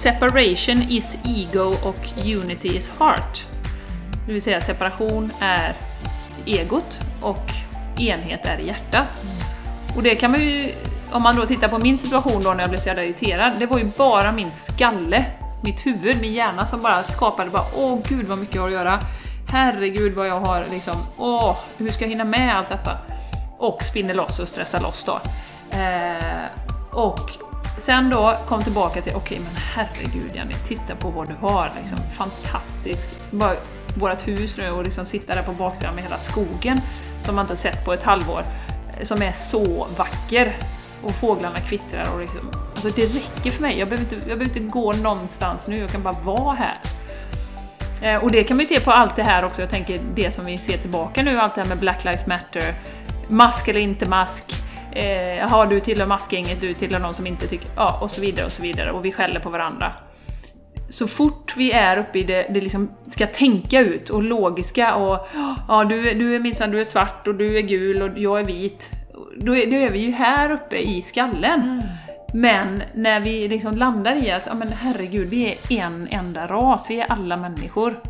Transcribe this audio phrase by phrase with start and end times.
[0.00, 3.46] Separation is ego och unity is heart.
[4.26, 5.76] Det vill säga separation är
[6.46, 7.52] egot och
[7.98, 9.24] enhet är hjärtat.
[9.96, 10.72] Och det kan man ju,
[11.12, 13.66] om man då tittar på min situation då när jag blev så jävla irriterad, det
[13.66, 15.24] var ju bara min skalle,
[15.64, 18.74] mitt huvud, min hjärna som bara skapade bara åh gud vad mycket jag har att
[18.74, 18.98] göra.
[19.48, 22.98] Herregud vad jag har liksom, åh, hur ska jag hinna med allt detta?
[23.58, 25.20] Och spinner loss och stressar loss då.
[25.78, 26.44] Eh,
[26.90, 27.49] och
[27.80, 31.70] sen då kom tillbaka till, okej okay, men herregud Jenny, titta på vad du har.
[31.80, 33.08] Liksom, fantastiskt.
[33.30, 33.54] Bara
[33.94, 36.80] vårt hus nu och liksom sitta där på baksidan med hela skogen
[37.20, 38.42] som man inte sett på ett halvår.
[38.98, 40.56] Eh, som är så vacker.
[41.02, 42.40] Och fåglarna kvittrar och liksom,
[42.70, 43.78] alltså det räcker för mig.
[43.78, 46.76] Jag behöver, inte, jag behöver inte gå någonstans nu, jag kan bara vara här.
[48.02, 50.30] Eh, och det kan man ju se på allt det här också, jag tänker det
[50.30, 52.74] som vi ser tillbaka nu, allt det här med Black Lives Matter,
[53.28, 54.54] mask eller inte mask,
[54.92, 57.68] eh, har du tillhör maskgänget, du tillhör någon som inte tycker...
[57.76, 58.92] Ja, och så vidare och så vidare.
[58.92, 59.92] Och vi skäller på varandra.
[60.88, 65.28] Så fort vi är uppe i det, det liksom ska tänka ut och logiska och
[65.68, 68.44] ja, du, du är minsann du är svart och du är gul och jag är
[68.44, 68.90] vit.
[69.36, 71.60] Då är, då är vi ju här uppe i skallen.
[71.60, 71.82] Mm.
[72.32, 76.90] Men när vi liksom landar i att, ja men herregud, vi är en enda ras,
[76.90, 78.00] vi är alla människor.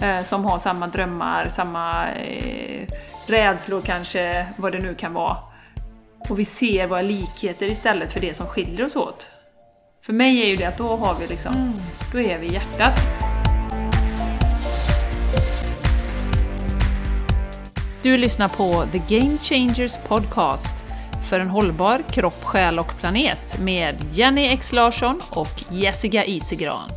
[0.00, 2.88] Eh, som har samma drömmar, samma eh,
[3.26, 5.36] rädslor kanske, vad det nu kan vara.
[6.28, 9.30] Och vi ser våra likheter istället för det som skiljer oss åt.
[10.02, 11.74] För mig är ju det att då har vi liksom, mm.
[12.12, 13.00] då är vi hjärtat.
[18.02, 20.84] Du lyssnar på The Game Changers Podcast
[21.28, 26.90] för en hållbar kropp, själ och planet med Jenny X Larsson och Jessica Isegran.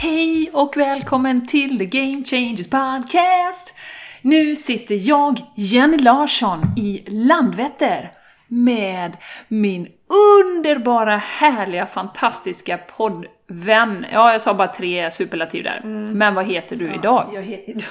[0.00, 3.74] Hej och välkommen till The Game Changers Podcast!
[4.26, 8.12] Nu sitter jag, Jenny Larsson, i Landvetter
[8.48, 9.16] med
[9.48, 9.88] min
[10.36, 14.06] underbara, härliga, fantastiska poddvän.
[14.12, 15.80] Ja, jag sa bara tre superlativ där.
[15.84, 16.18] Mm.
[16.18, 17.30] Men vad heter du ja, idag?
[17.34, 17.84] Jag heter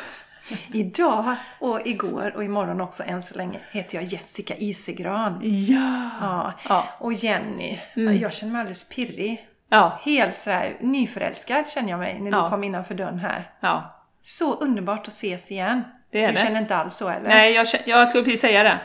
[0.72, 1.36] idag.
[1.59, 5.40] Och igår och imorgon också än så länge heter jag Jessica Isegran.
[5.44, 6.09] Ja!
[6.22, 6.54] ja.
[6.70, 6.86] ja.
[7.00, 8.20] Och Jenny, mm.
[8.20, 9.48] jag känner mig alldeles pirrig.
[9.70, 10.00] Ja.
[10.04, 13.52] Helt sådär nyförälskad känner jag mig när du kom innanför dörren här.
[13.59, 14.02] Ja.
[14.22, 15.84] Så underbart att ses igen.
[16.16, 16.40] Det är du det.
[16.40, 17.30] känner inte alls så eller?
[17.30, 18.80] Nej, jag, jag skulle precis säga det.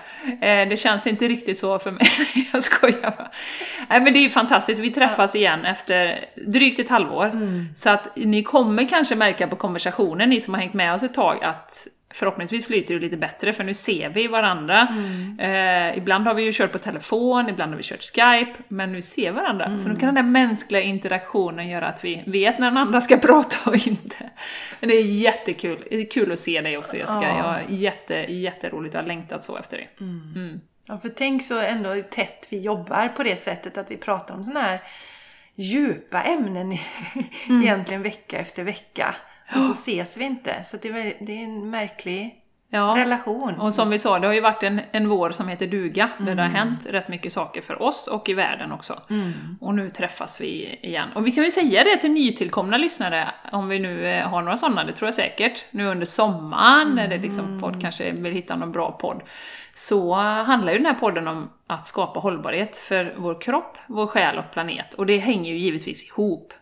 [0.46, 2.08] Eh, det känns inte riktigt så för mig.
[2.52, 3.30] jag skojar bara.
[3.88, 4.80] Nej, men det är ju fantastiskt.
[4.80, 7.24] Vi träffas igen efter drygt ett halvår.
[7.26, 7.66] Mm.
[7.76, 11.14] Så att ni kommer kanske märka på konversationen, ni som har hängt med oss ett
[11.14, 14.88] tag, att förhoppningsvis flyter det lite bättre för nu ser vi varandra.
[14.90, 15.38] Mm.
[15.40, 19.02] Eh, ibland har vi ju kört på telefon, ibland har vi kört Skype, men nu
[19.02, 19.64] ser vi varandra.
[19.64, 19.78] Mm.
[19.78, 23.16] Så nu kan den där mänskliga interaktionen göra att vi vet när den andra ska
[23.26, 24.30] prata och inte.
[24.80, 25.84] Men det är jättekul.
[25.90, 27.22] Det är kul att se dig också Jessica.
[27.22, 27.60] Ja.
[27.68, 29.90] Jag jätte, jätteroligt, jag har längtat så efter dig.
[30.00, 30.32] Mm.
[30.36, 30.60] mm.
[30.88, 34.44] Ja, för tänk så ändå tätt vi jobbar på det sättet att vi pratar om
[34.44, 34.82] sådana här
[35.54, 36.78] djupa ämnen
[37.48, 37.62] mm.
[37.62, 39.14] egentligen vecka efter vecka.
[39.56, 40.64] Och så ses vi inte.
[40.64, 42.40] Så det är, en märklig
[42.70, 42.94] ja.
[42.96, 43.54] relation.
[43.54, 46.26] Och som vi sa, det har ju varit en, en vår som heter duga, mm.
[46.26, 46.58] där det har mm.
[46.58, 49.02] hänt rätt mycket saker för oss och i världen också.
[49.10, 49.32] Mm.
[49.60, 51.08] Och nu träffas vi igen.
[51.14, 54.56] Och vi kan väl säga det till nytillkomna lyssnare, om vi nu eh, har några
[54.56, 56.94] sådana, det tror jag säkert, nu under sommaren, mm.
[56.94, 59.22] när det liksom, folk kanske vill hitta någon bra podd,
[59.74, 64.38] så handlar ju den här podden om att skapa hållbarhet för vår kropp, vår själ
[64.38, 64.94] och planet.
[64.94, 66.52] Och det hänger ju givetvis ihop.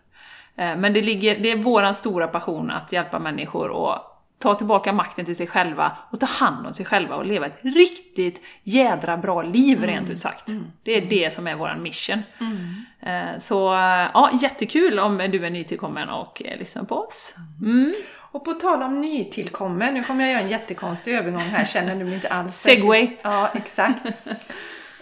[0.59, 4.05] Eh, men det, ligger, det är vår stora passion att hjälpa människor att
[4.39, 7.59] ta tillbaka makten till sig själva och ta hand om sig själva och leva ett
[7.63, 9.91] riktigt jädra bra liv, mm.
[9.91, 10.49] rent ut sagt.
[10.49, 10.65] Mm.
[10.83, 12.23] Det är det som är vår mission.
[12.41, 12.85] Mm.
[13.01, 13.57] Eh, så
[14.15, 17.35] ja, jättekul om du är nytillkommen och eh, lyssnar på oss.
[17.63, 17.93] Mm.
[18.31, 22.05] Och på tal om nytillkommen, nu kommer jag göra en jättekonstig övergång här, känner du
[22.05, 23.11] mig inte alls Segway!
[23.23, 24.07] Ja, exakt.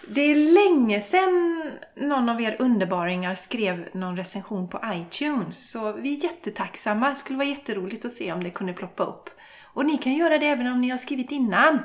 [0.09, 1.62] Det är länge sedan
[1.94, 5.71] någon av er underbaringar skrev någon recension på iTunes.
[5.71, 7.11] Så vi är jättetacksamma.
[7.11, 9.31] Det skulle vara jätteroligt att se om det kunde ploppa upp.
[9.62, 11.78] Och ni kan göra det även om ni har skrivit innan.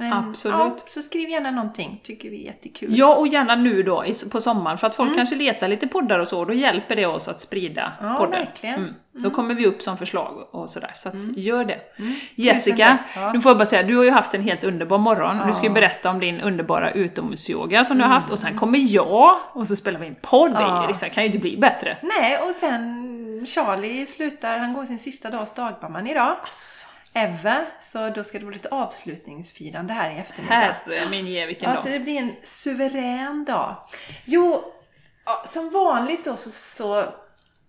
[0.00, 0.56] Men, Absolut.
[0.58, 2.98] Ja, så skriv gärna någonting, tycker vi är jättekul.
[2.98, 5.16] Ja, och gärna nu då på sommaren, för att folk mm.
[5.16, 8.38] kanske letar lite poddar och så, då hjälper det oss att sprida ja, poddar.
[8.38, 8.76] Verkligen.
[8.76, 8.94] Mm.
[9.14, 9.22] Mm.
[9.22, 11.34] Då kommer vi upp som förslag och sådär, så att mm.
[11.36, 11.78] gör det.
[11.98, 12.14] Mm.
[12.34, 13.32] Jessica, ja.
[13.32, 15.36] nu får jag bara säga, du har ju haft en helt underbar morgon.
[15.36, 15.46] Ja.
[15.46, 18.78] Du ska ju berätta om din underbara utomhusyoga som du har haft, och sen kommer
[18.78, 20.52] jag, och så spelar vi en podd.
[20.54, 20.92] Ja.
[21.00, 21.98] Det kan ju inte bli bättre.
[22.02, 26.36] Nej, och sen Charlie slutar, han går sin sista dag hos dagmamman idag.
[26.42, 26.86] Alltså.
[27.12, 30.54] Eva, så då ska det vara lite avslutningsfirande här i eftermiddag.
[30.54, 31.76] Herre min ge, vilken dag!
[31.76, 33.76] Alltså det blir en suverän dag.
[34.24, 34.72] Jo,
[35.24, 37.04] ja, som vanligt då så, så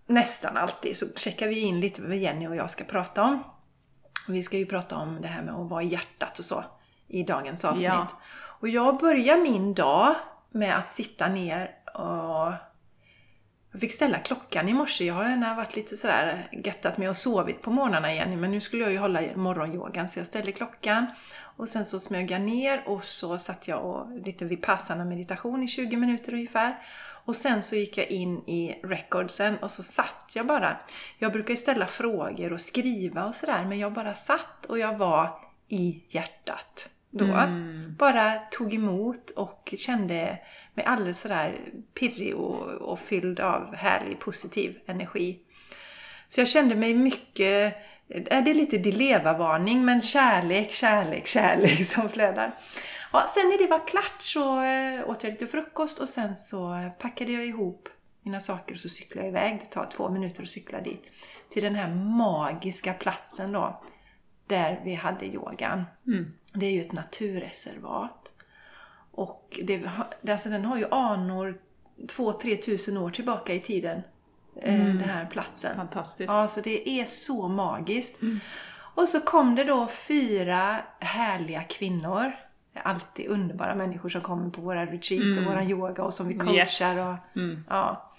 [0.05, 3.43] nästan alltid så checkar vi in lite vad Jenny och jag ska prata om.
[4.27, 6.63] Vi ska ju prata om det här med att vara i hjärtat och så
[7.07, 7.83] i dagens avsnitt.
[7.83, 8.07] Ja.
[8.33, 10.15] Och jag börjar min dag
[10.49, 12.53] med att sitta ner och
[13.71, 15.05] jag fick ställa klockan i morse.
[15.05, 18.39] Jag har gärna varit lite sådär göttat med och sovit på morgnarna igen.
[18.39, 21.05] Men nu skulle jag ju hålla morgonyogan så jag ställde klockan.
[21.57, 25.67] Och sen så smög jag ner och så satt jag och lite vipassana meditation i
[25.67, 26.79] 20 minuter ungefär.
[27.25, 30.79] Och sen så gick jag in i recordsen och så satt jag bara.
[31.17, 34.97] Jag brukar ju ställa frågor och skriva och sådär men jag bara satt och jag
[34.97, 37.25] var i hjärtat då.
[37.25, 37.95] Mm.
[37.97, 40.37] Bara tog emot och kände
[40.73, 41.59] mig alldeles sådär
[41.93, 45.39] pirrig och, och fylld av härlig positiv energi.
[46.27, 47.75] Så jag kände mig mycket,
[48.09, 52.51] är det lite dileva-varning, men kärlek, kärlek, kärlek som flödar.
[53.13, 56.89] Ja, sen när det var klart så äh, åt jag lite frukost och sen så
[56.99, 57.89] packade jag ihop
[58.23, 59.59] mina saker och så cyklade jag iväg.
[59.59, 61.03] Det tar två minuter att cykla dit.
[61.49, 63.83] Till den här magiska platsen då,
[64.47, 65.83] där vi hade yogan.
[66.07, 66.33] Mm.
[66.53, 68.33] Det är ju ett naturreservat.
[69.11, 69.89] Och det,
[70.29, 71.61] alltså den har ju anor
[71.97, 74.01] 2-3 tusen år tillbaka i tiden.
[74.61, 74.97] Mm.
[74.97, 75.75] Den här platsen.
[75.75, 76.33] Fantastiskt.
[76.33, 78.21] Ja, så det är så magiskt.
[78.21, 78.39] Mm.
[78.95, 82.31] Och så kom det då fyra härliga kvinnor.
[82.73, 85.37] Det är alltid underbara människor som kommer på våra retreat mm.
[85.37, 86.95] och våra yoga och som vi coachar.
[86.95, 86.97] Yes.
[86.97, 87.63] Och, mm.
[87.69, 88.11] ja.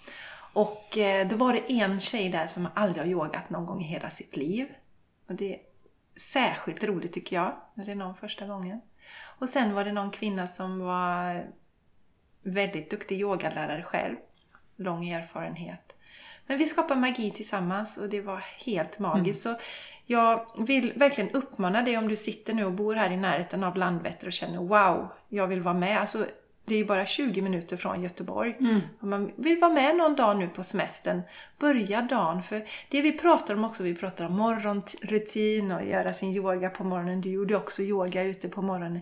[0.52, 3.84] och eh, då var det en tjej där som aldrig har yogat någon gång i
[3.84, 4.67] hela sitt liv.
[5.29, 5.58] Och det
[6.17, 8.81] särskilt roligt tycker jag, när det är någon första gången.
[9.38, 11.47] Och sen var det någon kvinna som var
[12.43, 14.17] väldigt duktig yogalärare själv.
[14.76, 15.93] Lång erfarenhet.
[16.47, 19.47] Men vi skapade magi tillsammans och det var helt magiskt.
[19.47, 19.56] Mm.
[19.56, 19.62] Så
[20.06, 23.76] jag vill verkligen uppmana dig om du sitter nu och bor här i närheten av
[23.76, 26.00] Landvetter och känner wow, jag vill vara med.
[26.00, 26.26] Alltså,
[26.64, 28.56] det är bara 20 minuter från Göteborg.
[28.61, 28.81] Mm.
[29.00, 31.23] Om man vill vara med någon dag nu på semestern,
[31.59, 32.43] börja dagen.
[32.43, 36.85] För det vi pratar om också, vi pratar om morgonrutin och göra sin yoga på
[36.85, 37.20] morgonen.
[37.20, 39.00] Du gjorde också yoga ute på morgonen.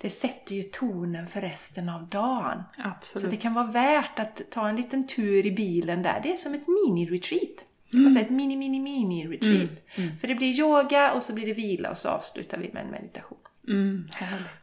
[0.00, 2.62] Det sätter ju tonen för resten av dagen.
[2.78, 3.24] Absolut.
[3.24, 6.20] Så det kan vara värt att ta en liten tur i bilen där.
[6.22, 7.64] Det är som ett mini-retreat.
[7.92, 8.06] Mm.
[8.06, 9.70] Alltså ett mini, mini, mini-retreat.
[9.96, 10.08] Mm.
[10.08, 10.18] Mm.
[10.18, 12.90] För det blir yoga och så blir det vila och så avslutar vi med en
[12.90, 13.38] meditation.
[13.68, 14.08] Mm.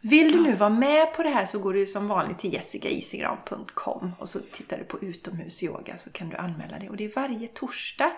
[0.04, 4.12] Vill du nu vara med på det här så går du som vanligt till jessicaisigran.com
[4.20, 6.90] och så tittar du på utomhusyoga så kan du anmäla dig.
[6.90, 8.12] Och det är varje torsdag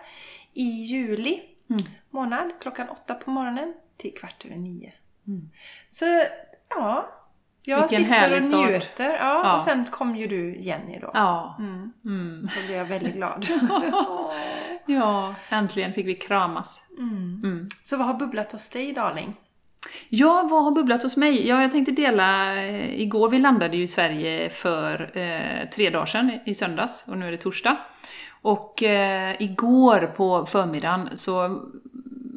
[0.53, 1.81] i juli Mm.
[2.09, 4.93] månad klockan åtta på morgonen till kvart över nio.
[5.27, 5.49] Mm.
[5.89, 6.05] Så
[6.69, 7.09] ja,
[7.63, 8.69] jag Vilken sitter och start.
[8.69, 9.13] njuter.
[9.13, 9.55] Ja, Ja.
[9.55, 11.11] Och sen kom ju du Jenny då.
[11.13, 11.55] Ja.
[11.59, 11.93] Mm.
[12.05, 12.41] Mm.
[12.41, 13.47] Då blev jag väldigt glad.
[14.85, 16.81] ja, äntligen fick vi kramas.
[16.97, 17.41] Mm.
[17.43, 17.69] Mm.
[17.83, 19.35] Så vad har bubblat hos dig darling?
[20.09, 21.47] Ja, vad har bubblat hos mig?
[21.47, 22.55] Ja, jag tänkte dela...
[22.65, 27.17] Eh, igår, vi landade ju i Sverige för eh, tre dagar sedan, i söndags, och
[27.17, 27.77] nu är det torsdag.
[28.41, 31.61] Och eh, igår på förmiddagen så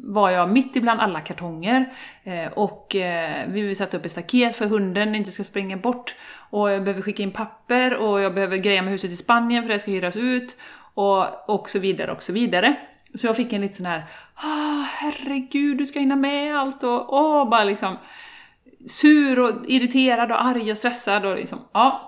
[0.03, 1.93] var jag mitt ibland alla kartonger
[2.23, 6.15] eh, och eh, vi vill sätta upp ett staket för hunden inte ska springa bort.
[6.49, 9.73] Och jag behöver skicka in papper och jag behöver greja med huset i Spanien för
[9.73, 10.57] det ska hyras ut.
[10.93, 12.75] Och, och så vidare och så vidare.
[13.15, 14.05] Så jag fick en lite sån här,
[14.35, 17.97] ah, herregud, du ska hinna med allt och åh, bara liksom
[18.87, 22.07] sur och irriterad och arg och stressad och liksom, ja.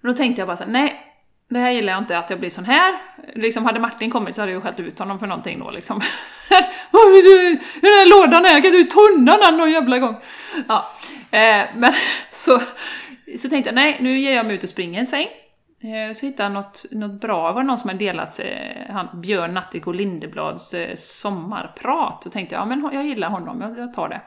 [0.00, 1.10] Men då tänkte jag bara så här, nej,
[1.50, 2.94] det här gillar jag inte att jag blir sån här.
[3.34, 6.00] Liksom hade Martin kommit så hade jag skällt ut honom för någonting då liksom.
[6.50, 10.16] Den här lådan här, kan du ta den någon jävla gång?
[10.68, 10.90] Ja,
[11.30, 11.92] eh, men
[12.32, 12.60] så,
[13.38, 15.26] så tänkte jag, nej, nu ger jag mig ut och springer en sväng.
[16.14, 19.92] Så hittade jag något, något bra, var någon som hade delat eh, han, Björn Natthiko
[19.92, 22.26] Lindeblads eh, sommarprat.
[22.26, 24.20] Och tänkte jag, ja men jag gillar honom, jag, jag tar det.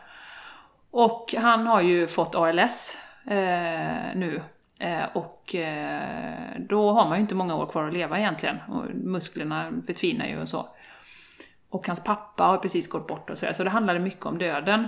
[0.92, 4.42] Och han har ju fått ALS eh, nu.
[4.80, 8.58] Eh, och eh, då har man ju inte många år kvar att leva egentligen.
[8.70, 10.68] Och musklerna förtvinar ju och så.
[11.70, 14.88] Och hans pappa har precis gått bort och sådär, så det handlade mycket om döden.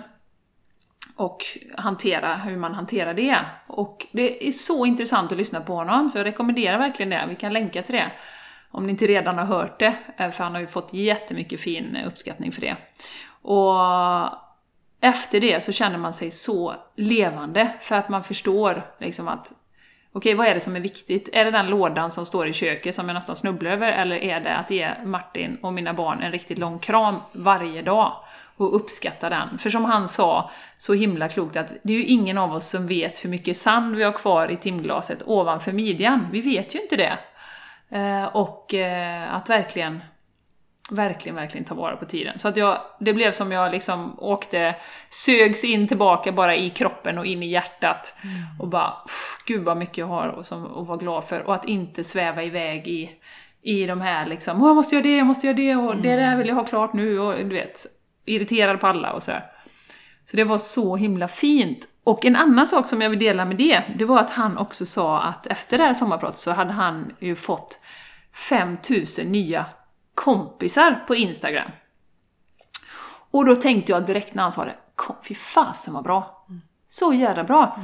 [1.15, 1.43] Och
[1.77, 3.37] hantera, hur man hanterar det.
[3.67, 7.25] Och det är så intressant att lyssna på honom, så jag rekommenderar verkligen det.
[7.29, 8.11] Vi kan länka till det.
[8.71, 11.97] Om ni inte redan har hört det, eh, för han har ju fått jättemycket fin
[12.07, 12.75] uppskattning för det.
[13.41, 13.75] Och
[15.01, 19.51] efter det så känner man sig så levande, för att man förstår liksom att
[20.11, 21.29] Okej, vad är det som är viktigt?
[21.33, 24.39] Är det den lådan som står i köket som jag nästan snubblar över, eller är
[24.39, 28.21] det att ge Martin och mina barn en riktigt lång kram varje dag
[28.57, 29.57] och uppskatta den?
[29.57, 32.87] För som han sa så himla klokt att det är ju ingen av oss som
[32.87, 36.27] vet hur mycket sand vi har kvar i timglaset ovanför midjan.
[36.31, 37.17] Vi vet ju inte det.
[37.89, 40.01] Eh, och eh, att verkligen
[40.91, 42.39] verkligen, verkligen ta vara på tiden.
[42.39, 44.75] Så att jag, det blev som jag liksom åkte,
[45.09, 48.13] sögs in tillbaka bara i kroppen och in i hjärtat.
[48.59, 51.41] Och bara, "Uff, gud vad mycket jag har och som, att vara glad för.
[51.41, 53.11] Och att inte sväva iväg i,
[53.61, 56.37] i de här liksom, jag måste göra det, jag måste göra det och det där
[56.37, 57.85] vill jag ha klart nu och du vet,
[58.25, 59.45] irriterad på alla och sådär.
[60.25, 61.87] Så det var så himla fint.
[62.03, 64.85] Och en annan sak som jag vill dela med det, det var att han också
[64.85, 67.79] sa att efter det här sommarpratet så hade han ju fått
[68.49, 69.65] 5000 nya
[70.13, 71.71] kompisar på Instagram.
[73.31, 76.45] Och då tänkte jag direkt när han sa det, "Kom, fy fasen vad bra!
[76.87, 77.79] Så jävla bra!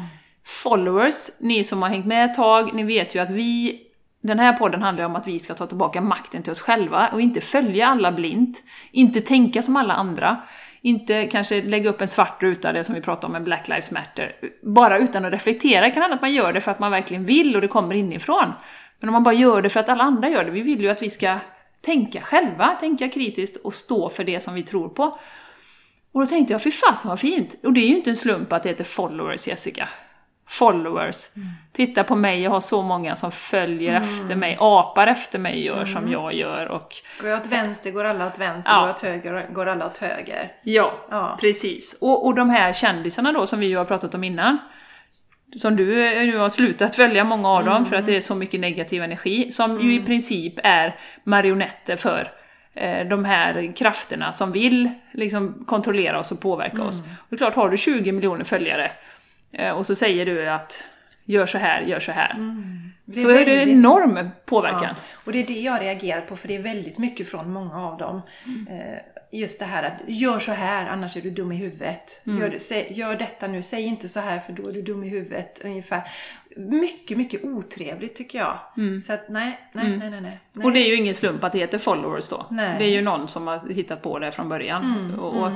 [0.46, 3.82] Followers, ni som har hängt med ett tag, ni vet ju att vi
[4.22, 7.22] den här podden handlar om att vi ska ta tillbaka makten till oss själva och
[7.22, 8.64] inte följa alla blint.
[8.92, 10.42] Inte tänka som alla andra.
[10.82, 13.92] Inte kanske lägga upp en svart ruta, det som vi pratade om med Black Lives
[13.92, 15.86] Matter, bara utan att reflektera.
[15.86, 17.96] Det kan hända att man gör det för att man verkligen vill och det kommer
[17.96, 18.54] inifrån.
[19.00, 20.90] Men om man bara gör det för att alla andra gör det, vi vill ju
[20.90, 21.38] att vi ska
[21.82, 25.20] tänka själva, tänka kritiskt och stå för det som vi tror på.
[26.12, 27.56] Och då tänkte jag, fy fasen vad fint!
[27.64, 29.90] Och det är ju inte en slump att det heter followers, Jessica.
[30.52, 31.30] Followers.
[31.74, 35.86] Titta på mig, jag har så många som följer efter mig, apar efter mig, gör
[35.86, 36.96] som jag gör och...
[37.22, 38.80] Går jag åt vänster går alla åt vänster, Ja.
[38.80, 40.52] går jag åt höger går alla åt höger.
[40.64, 41.38] Ja, Ja.
[41.42, 41.98] precis.
[42.02, 44.58] Och, och de här kändisarna då som vi ju har pratat om innan,
[45.58, 45.86] som du
[46.26, 49.52] nu har slutat följa många av dem för att det är så mycket negativ energi,
[49.52, 52.32] som ju i princip är marionetter för
[52.74, 57.02] eh, de här krafterna som vill liksom kontrollera oss och påverka oss.
[57.02, 58.92] Och det är klart, har du 20 miljoner följare
[59.76, 60.84] och så säger du att
[61.26, 62.36] gör så här, gör så här.
[63.06, 64.84] Det Så är det väldigt- enorm påverkan.
[64.84, 67.76] Ja, och det är det jag reagerar på för det är väldigt mycket från många
[67.88, 68.22] av dem.
[68.46, 68.68] Mm.
[68.68, 68.98] Eh,
[69.32, 72.22] just det här att gör så här annars är du dum i huvudet.
[72.26, 72.40] Mm.
[72.40, 75.10] Gör, säg, gör detta nu, säg inte så här för då är du dum i
[75.10, 75.62] huvudet.
[75.64, 76.02] Ungefär.
[76.58, 78.60] Mycket, mycket otrevligt tycker jag.
[79.02, 80.22] Så att nej, nej, nej, nej, nej.
[80.22, 80.40] nej.
[80.56, 80.66] Mm.
[80.66, 82.46] Och det är ju ingen slump att det heter followers då.
[82.50, 82.76] Nej.
[82.80, 85.16] Det är ju någon som har hittat på det från början.
[85.20, 85.52] och, och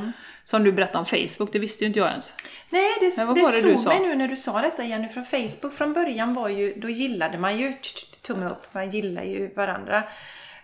[0.46, 2.34] Som du berättade om Facebook, det visste ju inte jag ens.
[2.70, 5.08] Nej, det, det det slog mig nu när du sa detta Jenny.
[5.10, 7.74] Från Facebook från början var ju, då gillade man ju
[8.22, 10.04] tumme upp, man gillar ju varandra.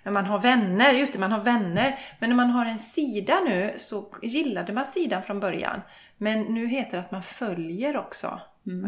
[0.04, 2.00] När man har vänner, just det, man har vänner.
[2.20, 5.82] Men när man har en sida nu så gillade man sidan från början.
[6.18, 8.40] Men nu heter det att man följer också.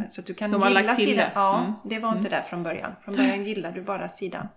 [0.10, 0.62] Så att du kan Mm.
[0.62, 1.16] De gilla sidan.
[1.16, 1.32] det.
[1.36, 1.74] Ja, Mm.
[1.84, 2.92] det var inte där från början.
[3.06, 4.48] Från början gillade du bara sidan.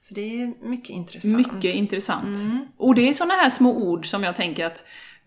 [0.00, 1.36] Så det är mycket intressant.
[1.36, 2.38] Mycket intressant.
[2.76, 4.84] Och det är såna här små ord som jag tänker att,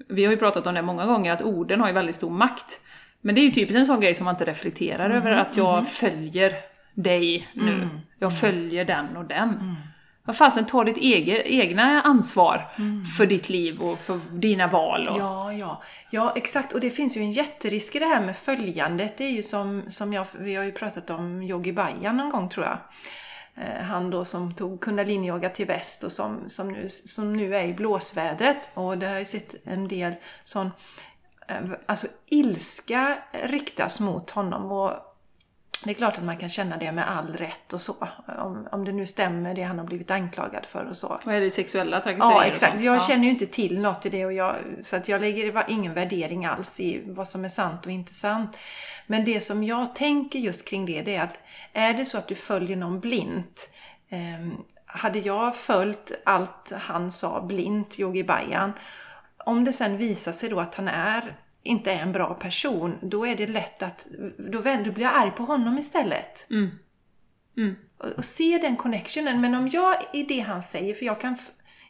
[0.09, 2.79] vi har ju pratat om det många gånger, att orden har ju väldigt stor makt.
[3.21, 5.89] Men det är ju typiskt en sån grej som man inte reflekterar över, att jag
[5.89, 6.53] följer
[6.93, 7.89] dig nu.
[8.19, 9.75] Jag följer den och den.
[10.25, 12.65] Vad fasen, ta ditt ege, egna ansvar
[13.17, 15.07] för ditt liv och för dina val.
[15.07, 15.81] Och, Ja, ja.
[16.09, 16.73] ja, exakt.
[16.73, 19.17] Och det finns ju en jätterisk i det här med följandet.
[19.17, 22.49] Det är ju som, som jag, vi har ju pratat om Yogi Bajan någon gång
[22.49, 22.77] tror jag.
[23.55, 27.63] Eh, han då som tog kundaliniyoga till väst och som, som, nu, som nu är
[27.63, 28.57] i blåsvädret.
[28.73, 30.71] Och det har jag sett en del sån
[31.47, 34.71] eh, alltså ilska riktas mot honom.
[34.71, 34.91] Och
[35.85, 38.07] det är klart att man kan känna det med all rätt och så.
[38.37, 41.19] Om, om det nu stämmer det han har blivit anklagad för och så.
[41.23, 42.37] Vad är det, sexuella trakasserier?
[42.37, 42.81] Ja, exakt.
[42.81, 42.99] Jag Ja.
[42.99, 46.45] känner ju inte till något i det och jag, så att jag lägger ingen värdering
[46.45, 48.57] alls i vad som är sant och inte sant.
[49.07, 51.39] Men det som jag tänker just kring det, det är att
[51.73, 53.69] är det så att du följer någon blint
[54.09, 54.53] ehm,
[54.85, 58.73] hade jag följt allt han sa blint, Yogi Bajan,
[59.37, 63.27] om det sen visar sig då att han är inte är en bra person, då
[63.27, 64.07] är det lätt att
[64.51, 66.45] då, vänder, blir jag arg på honom istället.
[67.97, 69.41] Och, och se den connectionen.
[69.41, 71.37] Men om jag i det han säger, för jag kan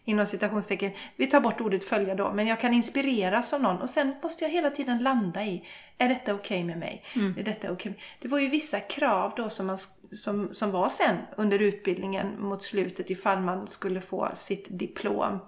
[0.05, 3.89] inom citationstecken, vi tar bort ordet följa då, men jag kan inspireras av någon och
[3.89, 5.63] sen måste jag hela tiden landa i,
[5.97, 7.03] är detta okej med mig?
[7.37, 7.99] Är detta okej?
[8.19, 9.77] Det var ju vissa krav då som, man,
[10.11, 15.39] som, som var sen under utbildningen mot slutet ifall man skulle få sitt diplom.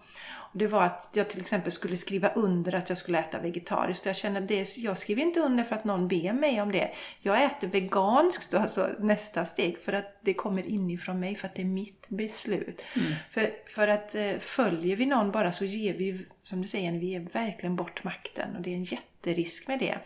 [0.57, 4.05] Det var att jag till exempel skulle skriva under att jag skulle äta vegetariskt.
[4.05, 6.91] Jag kände att det, jag skriver inte under för att någon ber mig om det.
[7.19, 11.55] Jag äter veganskt, då, alltså nästa steg, för att det kommer inifrån mig, för att
[11.55, 12.81] det är mitt beslut.
[13.29, 17.05] För, för att eh, följer vi någon bara så ger vi som du säger, vi
[17.05, 18.55] ger verkligen bort makten.
[18.55, 19.97] Och det är en jätterisk med det.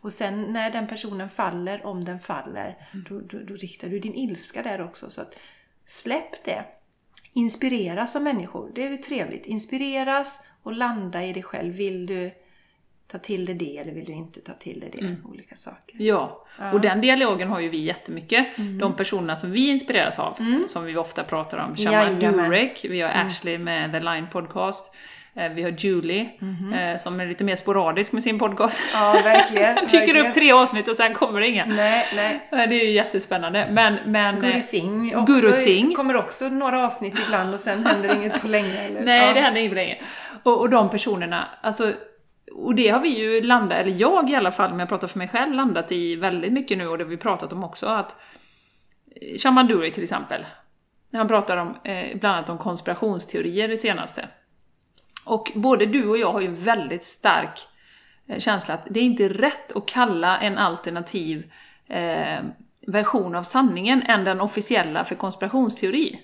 [0.00, 4.14] Och sen när den personen faller, om den faller, då, då, då riktar du din
[4.14, 5.10] ilska där också.
[5.10, 5.36] Så att
[5.86, 6.64] släpp det
[7.36, 8.70] inspireras av människor.
[8.74, 9.46] Det är väl trevligt.
[9.46, 11.74] Inspireras och landa i dig själv.
[11.74, 12.30] Vill du
[13.06, 15.16] ta till dig det eller vill du inte ta till dig det?
[15.30, 15.96] Olika saker.
[15.98, 18.46] Ja, och den dialogen har ju vi jättemycket.
[18.80, 21.76] De personerna som vi inspireras av, som vi ofta pratar om.
[21.76, 22.18] Shaman.
[22.18, 24.94] Durek, vi har Ashley med The Line Podcast,
[25.54, 26.28] vi har Julie
[26.74, 28.80] eh, som är lite mer sporadisk med sin podcast.
[28.94, 29.76] Ja, verkligen.
[29.86, 30.26] Tycker verkligen.
[30.26, 31.66] upp tre avsnitt och sen kommer det inga.
[31.66, 32.48] Nej, nej.
[32.52, 33.68] Eh, Det är ju jättespännande.
[33.70, 35.94] Men, men, Guru eh, Singh också, Guru Singh.
[35.96, 38.78] kommer också några avsnitt ibland och sen händer inget på länge.
[38.86, 39.00] Eller?
[39.00, 39.34] Nej, ja.
[39.34, 39.96] det händer inget på länge.
[40.42, 41.92] Och, och de personerna, alltså,
[42.52, 45.18] och det har vi ju landat, eller jag i alla fall, om jag pratar för
[45.18, 48.16] mig själv, landat i väldigt mycket nu och det har vi pratat om också, att
[49.20, 50.46] eh, Shaman Durek till exempel,
[51.12, 54.28] han pratar om, eh, bland annat om konspirationsteorier det senaste.
[55.26, 57.68] Och både du och jag har ju väldigt stark
[58.28, 61.52] eh, känsla att det är inte rätt att kalla en alternativ
[61.88, 62.38] eh,
[62.86, 66.20] version av sanningen än den officiella för konspirationsteori.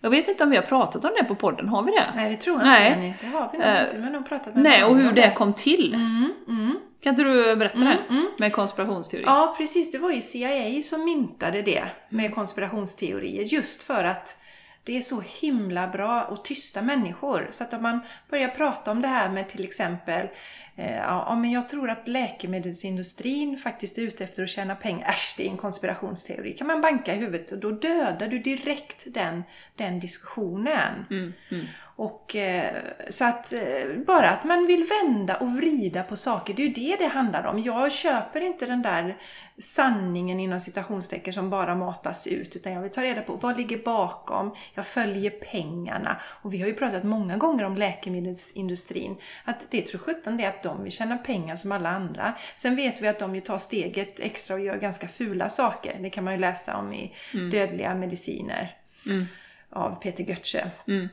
[0.00, 2.06] Jag vet inte om vi har pratat om det på podden, har vi det?
[2.14, 2.88] Nej, det tror jag Nej.
[2.88, 3.14] inte Jenny.
[3.20, 4.00] Det har vi nog Eh, inte.
[4.00, 5.94] Har nog pratat med Nej, och hur om det kom till.
[5.94, 6.78] Mm, mm.
[7.02, 7.98] Kan inte du berätta det?
[8.38, 9.24] Med konspirationsteori?
[9.26, 9.92] Ja, precis.
[9.92, 14.41] Det var ju CIA som myntade det med konspirationsteorier just för att
[14.84, 17.48] det är så himla bra att tysta människor.
[17.50, 20.28] Så att om man börjar prata om det här med till exempel
[20.74, 25.08] ja, ja, men jag tror att läkemedelsindustrin faktiskt är ute efter att tjäna pengar.
[25.08, 26.52] Äsch, det är en konspirationsteori.
[26.52, 29.42] kan man banka i huvudet och då dödar du direkt den,
[29.76, 31.06] den diskussionen.
[31.10, 31.66] Mm, mm.
[31.96, 32.76] Och eh,
[33.08, 33.60] så att eh,
[34.06, 37.44] bara att man vill vända och vrida på saker, det är ju det det handlar
[37.44, 37.58] om.
[37.58, 39.16] Jag köper inte den där
[39.58, 43.78] sanningen inom citationstecken som bara matas ut, utan jag vill ta reda på vad ligger
[43.78, 44.54] bakom.
[44.74, 46.20] Jag följer pengarna.
[46.42, 50.48] Och vi har ju pratat många gånger om läkemedelsindustrin, att det tror sjutton det är
[50.66, 52.34] att de vill tjäna pengar som alla andra.
[52.56, 55.92] Sen vet vi att de ju tar steget extra och gör ganska fula saker.
[56.00, 57.14] Det kan man ju läsa om i
[57.50, 58.76] Dödliga mediciner
[59.06, 59.26] Mm.
[59.70, 61.08] av Peter Götze Mm.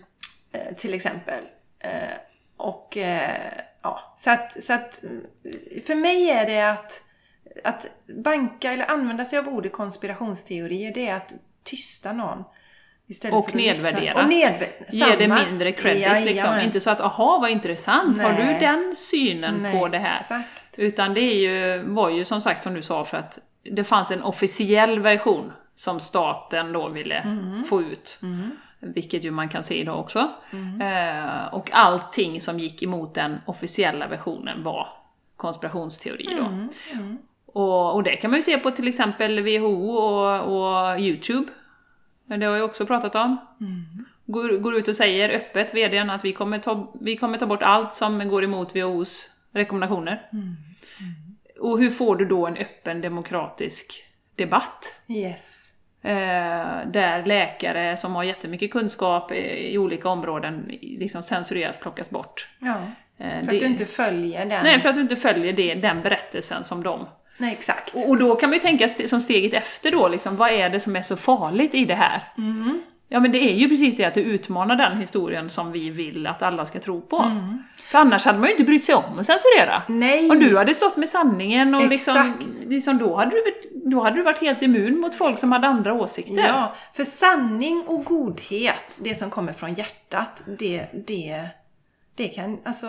[0.51, 1.43] eh, till exempel.
[1.79, 1.91] Eh,
[2.57, 3.51] och eh,
[3.81, 5.25] ja, så att, så att mm,
[5.85, 7.01] för mig är det att,
[7.63, 7.85] att
[8.23, 12.43] banka eller använda sig av ordet konspirationsteorier, det är att tysta någon.
[13.09, 14.13] Istället Och nedvärdera.
[14.15, 16.25] Och nedvä- Ge det mindre credit Jajamän.
[16.25, 16.59] liksom.
[16.59, 18.57] Inte så att aha vad intressant, har du Nej.
[18.59, 20.19] den synen Nej, på det här?
[20.19, 20.49] Exakt.
[20.79, 24.11] Utan det är ju, var ju som sagt som du sa för att det fanns
[24.11, 27.63] en officiell version som staten då ville Mm.
[27.63, 28.19] få ut.
[28.79, 30.27] Vilket ju man kan se idag också.
[30.51, 30.81] Mm.
[30.81, 34.87] Eh, och allting som gick emot den officiella versionen var
[35.35, 36.45] konspirationsteori då.
[36.45, 37.17] Mm.
[37.53, 40.39] Och, och det kan man ju se på till exempel WHO och,
[40.91, 41.47] och YouTube.
[42.29, 43.37] Men det har jag också pratat om.
[44.25, 47.63] Går, går ut och säger öppet, VDn, att vi kommer, ta, vi kommer ta bort
[47.63, 50.29] allt som går emot WHOs rekommendationer.
[51.59, 54.03] Och hur får du då en öppen demokratisk
[54.35, 55.01] debatt?
[55.07, 55.73] Yes.
[56.01, 62.47] Eh, där läkare som har jättemycket kunskap i, olika områden liksom censureras, plockas bort.
[62.59, 62.81] Ja.
[63.17, 64.63] Eh, För det- att du inte följer den.
[64.63, 67.07] Nej, för att du inte följer det, den berättelsen som de
[67.41, 67.95] Nej, exakt.
[67.95, 70.69] och och då kan man ju tänka st- som steget efter då, liksom, vad är
[70.69, 72.23] det som är så farligt i det här?
[72.37, 72.81] Mm.
[73.11, 76.27] Ja men det är ju precis det att det utmanar den historien som vi vill
[76.27, 77.17] att alla ska tro på.
[77.17, 77.63] Mm.
[77.77, 79.81] För annars hade man ju inte brytt sig om att censurera.
[79.87, 80.29] Nej.
[80.29, 82.33] Om du hade stått med sanningen och liksom,
[82.67, 85.67] liksom då, hade du, varit- då hade du varit helt immun mot folk som hade
[85.67, 86.47] andra åsikter.
[86.47, 91.47] Ja, för sanning och godhet, det som kommer från hjärtat, det, det,
[92.15, 92.87] det kan, alltså,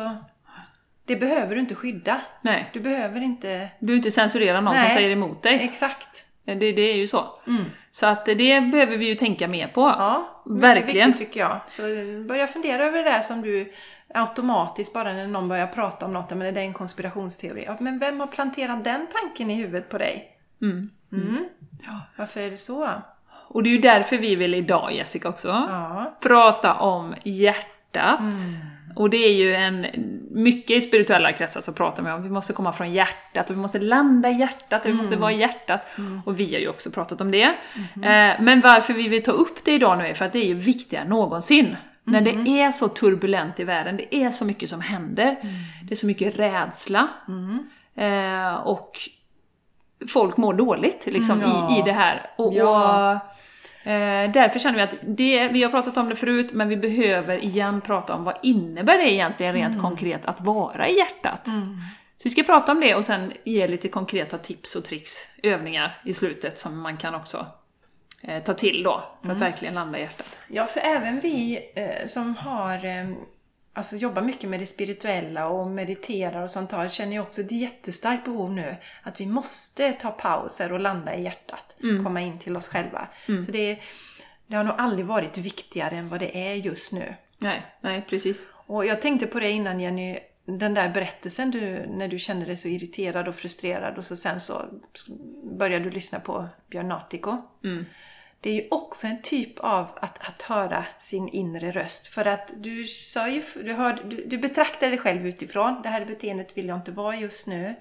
[1.11, 2.20] det behöver du inte skydda.
[2.42, 4.87] Nej, Du behöver inte, du vill inte censurera någon Nej.
[4.90, 5.55] som säger emot dig.
[5.62, 6.25] exakt.
[6.44, 7.25] Det, det är ju så.
[7.46, 7.64] Mm.
[7.90, 8.35] Så att det
[8.73, 9.81] behöver vi ju tänka mer på.
[9.81, 11.09] Ja, Verkligen.
[11.11, 11.61] viktigt tycker jag.
[11.66, 11.83] Så
[12.29, 13.73] börja fundera över det där som du
[14.14, 17.64] automatiskt, bara när någon börjar prata om något, men det är en konspirationsteori.
[17.66, 20.37] Ja, men vem har planterat den tanken i huvudet på dig?
[20.62, 20.90] Mm.
[21.12, 21.44] Mm.
[22.16, 22.88] Varför är det så?
[23.49, 26.16] Och det är ju därför vi vill idag, Jessica, också, Ja.
[26.23, 28.20] prata om hjärtat.
[28.96, 29.87] Och det är ju en,
[30.31, 33.61] mycket i spirituella kretsar så pratar man om vi måste komma från hjärtat och vi
[33.61, 35.81] måste landa i hjärtat och vi måste vara i hjärtat.
[36.24, 37.42] Och vi har ju också pratat om det.
[37.42, 40.46] Eh, men varför vi vill ta upp det idag nu är för att det är
[40.46, 41.76] ju viktigare än någonsin.
[42.05, 45.37] När det är så turbulent i världen, det är så mycket som händer.
[45.88, 47.09] Det är så mycket rädsla.
[47.96, 48.98] Eh, och
[50.09, 51.76] folk mår dåligt liksom, Ja.
[51.76, 52.31] i, i det här.
[52.37, 53.20] Och, Ja.
[53.85, 57.45] Eh, därför känner vi att det, vi har pratat om det förut, men vi behöver
[57.45, 61.49] igen prata om vad innebär det egentligen rent konkret att vara i hjärtat?
[62.16, 65.12] Så vi ska prata om det och sen ge lite konkreta tips och tricks,
[65.43, 67.47] övningar i slutet som man kan också
[68.23, 70.38] eh, ta till då, för att verkligen landa i hjärtat.
[70.49, 73.11] Ja, för även vi eh, som har eh,
[73.73, 77.53] alltså jobbar mycket med det spirituella och mediterar och sånt här känner ju också ett
[77.53, 81.77] jättestarkt behov nu att vi måste ta pauser och landa i hjärtat.
[82.05, 83.09] Komma in till oss själva.
[83.47, 83.79] Så det,
[84.47, 87.15] det har nog aldrig varit viktigare än vad det är just nu.
[87.43, 88.47] Nej, nej precis.
[88.53, 92.57] Och jag tänkte på det innan Jenny, den där berättelsen du, när du kände dig
[92.57, 94.65] så irriterad och frustrerad och så sen så
[95.59, 97.43] började du lyssna på Björn Natthiko.
[98.40, 102.07] Det är ju också en typ av att, att höra sin inre röst.
[102.07, 105.81] För att du sa ju, du, hörde, du, du betraktar dig själv utifrån.
[105.83, 107.74] Det här beteendet vill jag inte vara just nu.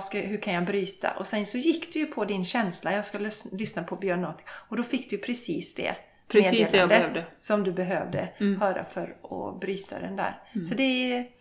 [0.00, 1.10] Ska, hur kan jag bryta?
[1.10, 2.92] Och sen så gick du ju på din känsla.
[2.92, 4.48] Jag ska lys, lyssna på Björn Natthiko.
[4.68, 5.94] Och då fick du precis det.
[6.28, 7.26] Precis det jag behövde.
[7.36, 8.28] Som du behövde
[8.60, 10.42] höra för att bryta den där.
[10.68, 11.35] Så det är...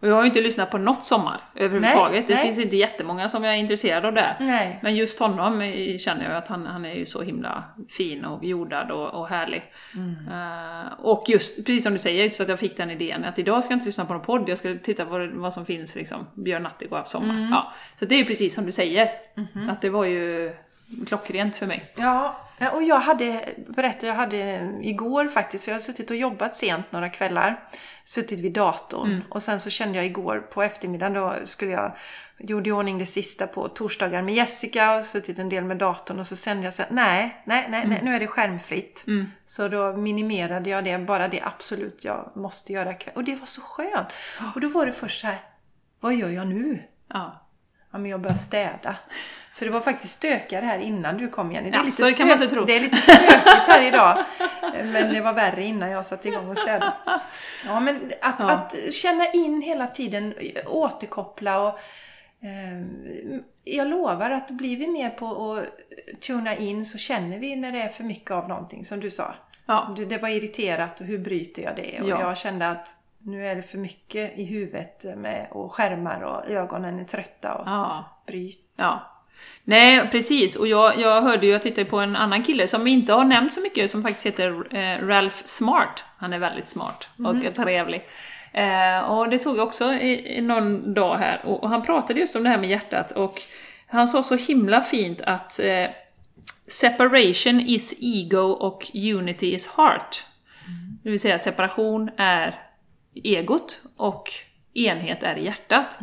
[0.00, 2.12] Och jag har ju inte lyssnat på något Sommar överhuvudtaget.
[2.12, 2.44] Nej, det nej.
[2.46, 4.36] finns inte jättemånga som jag är intresserad av där.
[4.40, 4.78] Nej.
[4.82, 5.60] Men just honom
[5.98, 9.62] känner jag att han, han är ju så himla fin och jordad och, och härlig.
[10.30, 13.64] Eh, och just, precis som du säger, så att jag fick den idén att idag
[13.64, 16.26] ska jag inte lyssna på någon podd, jag ska titta på vad som finns liksom.
[16.34, 17.48] Björn Natthik och Sommar.
[17.50, 19.08] Ja, så det är ju precis som du säger.
[19.68, 20.52] Att det var ju
[21.06, 21.84] klockrent för mig.
[21.96, 22.40] Ja,
[22.72, 26.92] och jag hade, berättade jag hade igår faktiskt, för jag har suttit och jobbat sent
[26.92, 27.68] några kvällar.
[28.04, 31.96] Suttit vid datorn och sen så kände jag igår på eftermiddagen då skulle jag
[32.38, 36.18] gjorde i ordning det sista på torsdagar med Jessica och suttit en del med datorn
[36.18, 39.04] och så kände jag så nej, nej, nej, nej, nu är det skärmfritt.
[39.46, 42.94] Så då minimerade jag det, bara det absolut jag måste göra.
[43.14, 44.12] Och det var så skönt.
[44.54, 45.38] Och då var det först så här,
[46.00, 46.82] vad gör jag nu?
[47.08, 47.48] Ja.
[47.90, 48.96] Ja, men jag börjar städa.
[49.54, 51.70] Så det var faktiskt stökigare här innan du kom Jenny.
[51.70, 52.64] Det är, Jaså, lite, kan man inte tro.
[52.64, 54.24] det är lite stökigt här idag.
[54.84, 56.92] Men det var värre innan jag satte igång och städade.
[57.66, 58.50] Ja, men att, Ja.
[58.50, 60.34] att känna in hela tiden,
[60.66, 61.68] återkoppla och
[62.42, 62.86] eh,
[63.64, 67.82] jag lovar att blir vi mer på att tuna in så känner vi när det
[67.82, 69.34] är för mycket av någonting, som du sa.
[69.66, 69.94] Ja.
[70.08, 72.00] Det var irriterat och hur bryter jag det?
[72.02, 72.20] Och Ja.
[72.20, 76.98] jag kände att nu är det för mycket i huvudet med och skärmar och ögonen
[77.00, 78.04] är trötta och ja.
[78.26, 78.74] bryt.
[78.76, 79.11] Ja.
[79.64, 80.56] Nej, precis.
[80.56, 83.52] Och jag, jag hörde ju, jag tittade på en annan kille som inte har nämnt
[83.52, 86.04] så mycket, som faktiskt heter eh, Ralph Smart.
[86.18, 88.02] Han är väldigt smart och trevlig.
[88.52, 91.40] Eh, och det tog jag också i, i någon dag här.
[91.44, 93.42] Och, och han pratade just om det här med hjärtat och
[93.86, 95.86] han sa så himla fint att eh,
[96.66, 100.24] separation is ego och unity is heart.
[101.02, 102.60] Det vill säga separation är
[103.14, 104.30] egot och
[104.74, 105.98] enhet är hjärtat.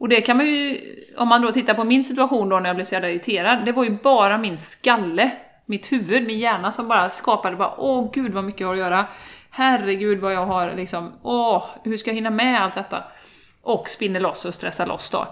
[0.00, 0.80] Och det kan man ju,
[1.16, 3.72] om man då tittar på min situation då när jag blev så jävla irriterad, det
[3.72, 5.30] var ju bara min skalle,
[5.66, 8.78] mitt huvud, min hjärna som bara skapade bara åh gud vad mycket jag har att
[8.78, 9.06] göra.
[9.50, 13.04] Herregud vad jag har liksom, åh, hur ska jag hinna med allt detta?
[13.62, 15.26] Och spinner loss och stressar loss då.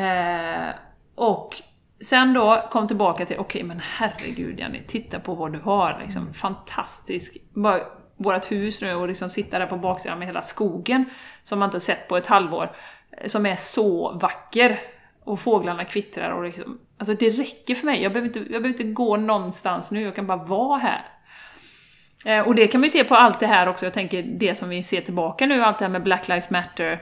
[0.00, 0.68] Eh,
[1.14, 1.56] och
[2.00, 6.34] sen då kom tillbaka till, okej men herregud Jenny, titta på vad du har liksom,
[6.34, 7.36] fantastisk.
[7.54, 7.80] Bara,
[8.16, 11.04] vårt hus nu och liksom sitta där på baksidan med hela skogen
[11.42, 12.70] som man inte sett på ett halvår
[13.26, 14.80] som är så vacker.
[15.24, 18.02] Och fåglarna kvittrar och liksom, alltså det räcker för mig.
[18.02, 21.02] Jag behöver, inte, jag behöver inte gå någonstans nu, jag kan bara vara här.
[22.24, 24.54] Eh, och det kan man ju se på allt det här också, jag tänker det
[24.54, 26.98] som vi ser tillbaka nu, allt det här med Black Lives Matter,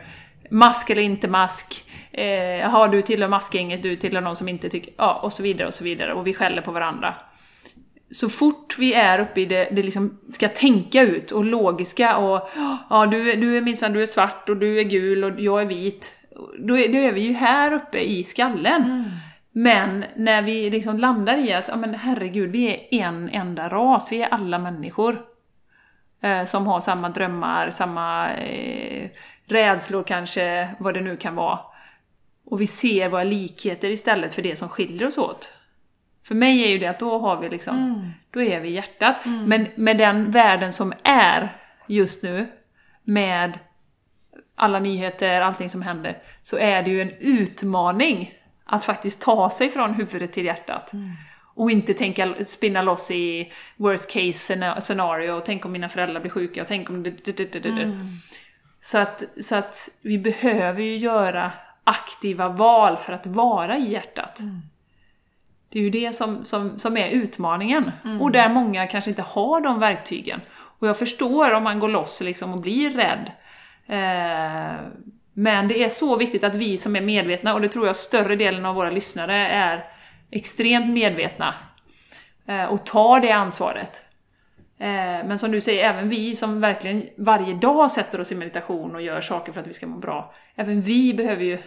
[0.51, 4.93] mask eller inte mask, eh, jaha du tillhör maskgänget, du tillhör någon som inte tycker,
[4.97, 7.15] ja och så vidare och så vidare, och vi skäller på varandra.
[8.11, 12.49] Så fort vi är uppe i det, det liksom ska tänka ut och logiska och
[12.91, 15.63] ja du, är- du är minsann du är svart och du är gul och jag
[15.63, 16.13] är vit.
[16.59, 19.11] Då är, då är vi ju här uppe i skallen.
[19.53, 24.13] Men när vi liksom landar i att, ja men herregud, vi är en enda ras,
[24.13, 25.23] vi är alla människor.
[26.23, 29.09] Eh, som har samma drömmar, samma eh,
[29.47, 31.59] rädslor kanske, vad det nu kan vara.
[32.45, 35.53] Och vi ser våra likheter istället för det som skiljer oss åt.
[36.27, 39.17] För mig är ju det att då har vi liksom, då är vi i hjärtat.
[39.47, 42.47] Men med den världen som är just nu,
[43.05, 43.59] med
[44.55, 48.35] alla nyheter, allting som händer, så är det ju en utmaning
[48.65, 50.93] att faktiskt ta sig från huvudet till hjärtat.
[51.55, 56.31] Och inte tänka, spinna loss i worst case scena- scenario, tänk om mina föräldrar blir
[56.31, 57.11] sjuka, tänk om det...
[57.67, 58.01] Mm.
[58.81, 61.53] Så, att, så att vi behöver ju göra
[61.85, 64.41] aktiva val för att vara i hjärtat.
[65.77, 67.91] Det är ju det som, som, som är utmaningen.
[68.21, 70.41] Och där många kanske inte har de verktygen.
[70.79, 73.33] Och jag förstår om man går loss liksom och blir rädd.
[73.87, 74.77] Eh,
[75.33, 78.37] men det är så viktigt att vi som är medvetna, och det tror jag större
[78.37, 79.85] delen av våra lyssnare är
[80.31, 81.55] extremt medvetna,
[82.47, 84.03] eh, och tar det ansvaret.
[84.79, 88.95] Eh, men som du säger, även vi som verkligen varje dag sätter oss i meditation
[88.95, 91.59] och gör saker för att vi ska må bra, även vi behöver ju,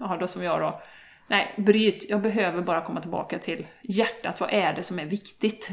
[0.00, 0.80] ja då som jag då,
[1.28, 5.70] nej bryt, jag behöver bara komma tillbaka till hjärtat, vad är det som är viktigt?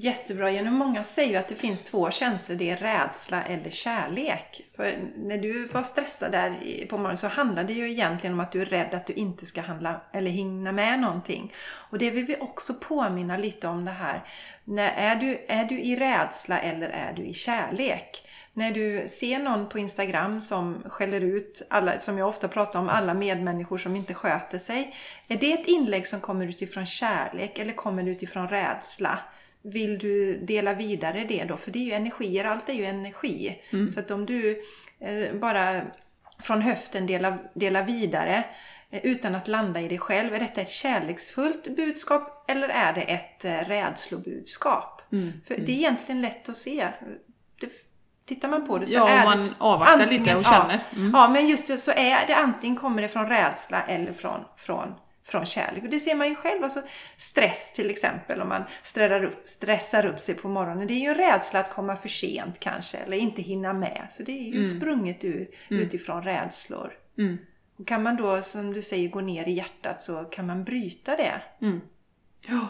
[0.00, 0.70] Jättebra Jenny.
[0.70, 2.56] Många säger ju att det finns två känslor.
[2.56, 4.62] Det är rädsla eller kärlek.
[4.76, 8.52] För när du var stressad där på morgonen så handlade det ju egentligen om att
[8.52, 11.52] du är rädd att du inte ska handla eller hinna med någonting.
[11.90, 14.24] Och det vill vi också påminna lite om det här.
[14.64, 18.27] När är, du, är du i rädsla eller är du i kärlek?
[18.58, 22.88] När du ser någon på Instagram som skäller ut, alla, som jag ofta pratar om,
[22.88, 24.94] alla medmänniskor som inte sköter sig.
[25.28, 29.18] Är det ett inlägg som kommer utifrån kärlek eller kommer det utifrån rädsla?
[29.62, 31.56] Vill du dela vidare det då?
[31.56, 33.62] För det är ju energier, allt är ju energi.
[33.94, 34.62] Så att om du
[35.00, 35.82] eh, bara
[36.40, 38.44] från höften delar, delar vidare
[38.90, 43.02] eh, utan att landa i dig själv, är detta ett kärleksfullt budskap eller är det
[43.02, 45.02] ett eh, rädslobudskap?
[45.44, 46.88] För det är egentligen lätt att se.
[48.28, 50.86] Tittar man på det så Ja, är man det avvaktar lite och känner.
[50.96, 51.10] Mm.
[51.14, 54.94] ja, men just det, så är det antingen kommer det från rädsla eller från, från,
[55.24, 55.84] från kärlek.
[55.84, 56.64] Och det ser man ju själv.
[56.64, 56.82] Alltså
[57.16, 60.86] stress till exempel, om man stressar upp, stressar upp sig på morgonen.
[60.86, 64.06] Det är ju en rädsla att komma för sent kanske, eller inte hinna med.
[64.10, 66.92] Så det är ju sprunget ur, utifrån rädslor.
[67.18, 67.38] Mm.
[67.78, 71.16] Och kan man då, som du säger, gå ner i hjärtat så kan man bryta
[71.16, 71.42] det.
[71.62, 71.80] Mm.
[72.46, 72.66] Ja,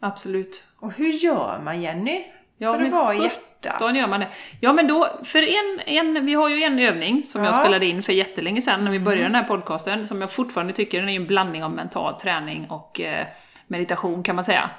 [0.00, 0.64] absolut.
[0.76, 2.24] Och hur gör man Jenny?
[2.56, 3.96] Ja, för att vara i sjutton hjärtat?
[3.96, 4.28] gör man det.
[4.60, 7.58] Ja, men då, för en, en, vi har ju en övning som jag Ja.
[7.58, 11.00] spelade in för jättelänge sedan när vi började den här podcasten, som jag fortfarande tycker
[11.00, 13.26] den är en blandning av mental träning och eh,
[13.66, 14.70] meditation kan man säga.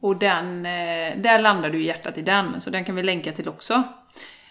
[0.00, 3.48] Och den, eh, där landar du hjärtat i den, så den kan vi länka till
[3.48, 3.82] också.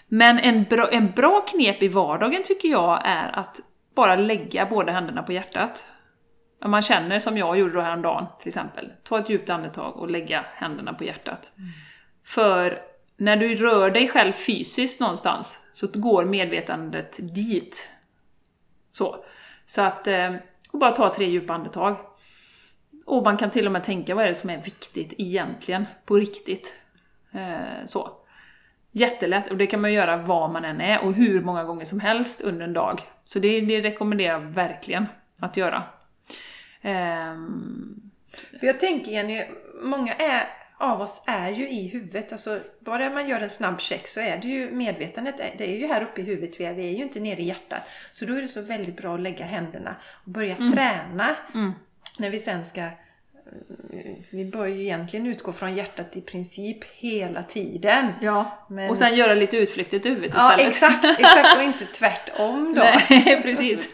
[0.07, 3.57] Men en bra, en bra knep i vardagen tycker jag är att
[3.95, 5.86] bara lägga båda händerna på hjärtat.
[6.65, 10.10] Om man känner som jag gjorde då häromdagen till exempel, ta ett djupt andetag och
[10.12, 11.51] lägga händerna på hjärtat.
[12.25, 12.79] För
[13.21, 17.89] när du rör dig själv fysiskt någonstans så går medvetandet dit.
[18.91, 19.25] Så.
[19.65, 20.36] Så att, eh,
[20.71, 21.97] och bara ta tre djupa andetag.
[23.05, 26.15] Och man kan till och med tänka vad är det som är viktigt egentligen, på
[26.15, 26.73] riktigt.
[27.31, 28.10] Eh, så.
[28.91, 31.99] Jättelätt, och det kan man göra var man än är och hur många gånger som
[31.99, 33.01] helst under en dag.
[33.23, 35.05] Så det, det rekommenderar jag verkligen
[35.39, 35.84] att göra.
[36.81, 38.12] Ehm.
[38.60, 39.43] För jag tänker Jenny,
[39.81, 42.32] många är, av oss är ju i huvudet.
[42.32, 45.88] Alltså, bara man gör en snabb check så är det ju medvetandet, det är ju
[45.88, 47.89] här uppe i huvudet vi är, vi är ju inte nere i hjärtat.
[48.13, 51.36] Så då är det så väldigt bra att lägga händerna och börja träna.
[51.54, 51.72] Mm.
[52.20, 52.82] När vi sen ska
[54.32, 58.08] vi bör ju egentligen utgå från hjärtat i princip hela tiden.
[58.22, 60.70] ja, Men- och sen göra lite utflykter till huvudet Ja, istället.
[60.70, 62.82] exakt, exakt och inte tvärtom då.
[63.10, 63.88] Nej, precis.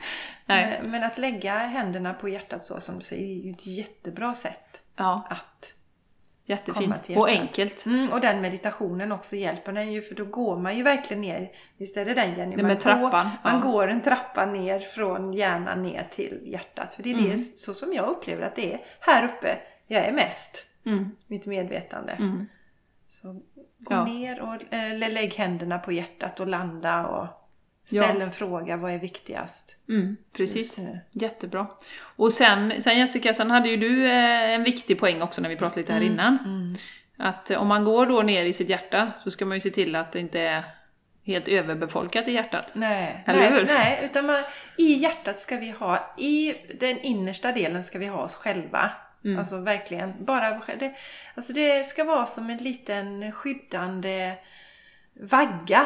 [0.45, 0.79] Nej.
[0.81, 4.35] Men- Men att lägga händerna på hjärtat så som du säger är ju ett jättebra
[4.35, 5.73] sätt Ja, att
[6.47, 7.09] jättefint.
[7.15, 7.85] Och enkelt.
[7.85, 11.51] Mm, och den meditationen också hjälper den ju för då går man ju verkligen ner.
[11.77, 12.55] Visst är det den Jenny?
[12.55, 13.11] Det Man trappan, Går,
[13.51, 13.71] man ja.
[13.71, 16.93] går en trappa ner från hjärnan ner till hjärtat.
[16.93, 17.31] För det är Mm.
[17.31, 19.57] det så som jag upplever att det är här uppe
[19.87, 20.65] jag är mest.
[20.85, 21.11] Mm.
[21.27, 22.11] Mitt medvetande.
[22.11, 22.45] Mm.
[23.07, 23.41] Så gå
[23.89, 24.05] Ja.
[24.05, 27.27] ner och eller lägg händerna på hjärtat och landa och
[27.87, 28.23] ställ Ja.
[28.25, 28.77] en fråga.
[28.77, 29.77] Vad är viktigast?
[29.89, 30.79] Mm, precis.
[31.11, 31.67] Jättebra.
[32.15, 35.55] Och sen, sen Jessica, sen hade ju du eh, en viktig poäng också när vi
[35.55, 36.13] pratade lite här Mm.
[36.13, 36.37] innan.
[37.17, 39.69] Att eh, om man går då ner i sitt hjärta så ska man ju se
[39.69, 40.63] till att det inte är
[41.25, 42.71] helt överbefolkat i hjärtat.
[42.73, 43.65] Nej, Eller nej, hur?
[43.65, 44.43] nej utan man,
[44.77, 48.91] i hjärtat ska vi ha, i den innersta delen ska vi ha oss själva.
[49.25, 49.39] Mm.
[49.39, 50.93] Alltså verkligen, bara det,
[51.35, 54.33] alltså det ska vara som en liten skyddande
[55.21, 55.85] vagga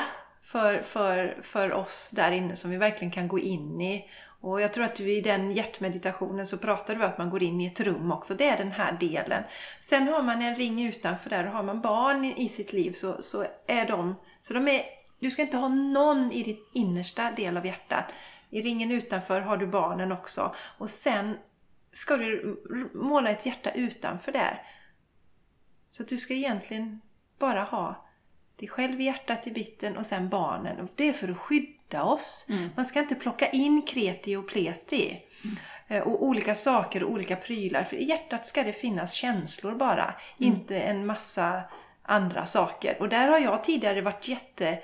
[0.51, 4.09] för, för, för oss där inne som vi verkligen kan gå in i.
[4.41, 7.43] Och jag tror att du i den hjärtmeditationen så pratar du om att man går
[7.43, 8.33] in i ett rum också.
[8.33, 9.43] Det är den här delen.
[9.79, 13.21] Sen har man en ring utanför där och har man barn i sitt liv så,
[13.21, 14.15] så är de...
[14.41, 14.83] Så de är,
[15.19, 18.13] du ska inte ha någon i ditt innersta del av hjärtat.
[18.49, 20.55] I ringen utanför har du barnen också.
[20.77, 21.37] Och sen
[21.91, 22.61] ska du
[22.93, 24.61] måla ett hjärta utanför där.
[25.89, 27.01] Så att du ska egentligen
[27.39, 28.10] bara ha
[28.61, 30.79] dig själv i hjärtat i bitten och sen barnen.
[30.79, 32.47] Och det är för att skydda oss.
[32.75, 35.17] Man ska inte plocka in kreti och pleti.
[35.87, 37.83] Eh, Och olika saker och olika prylar.
[37.83, 40.15] För i hjärtat ska det finnas känslor bara.
[40.37, 41.61] Inte en massa
[42.03, 42.97] andra saker.
[42.99, 44.79] Och där har jag tidigare varit jätte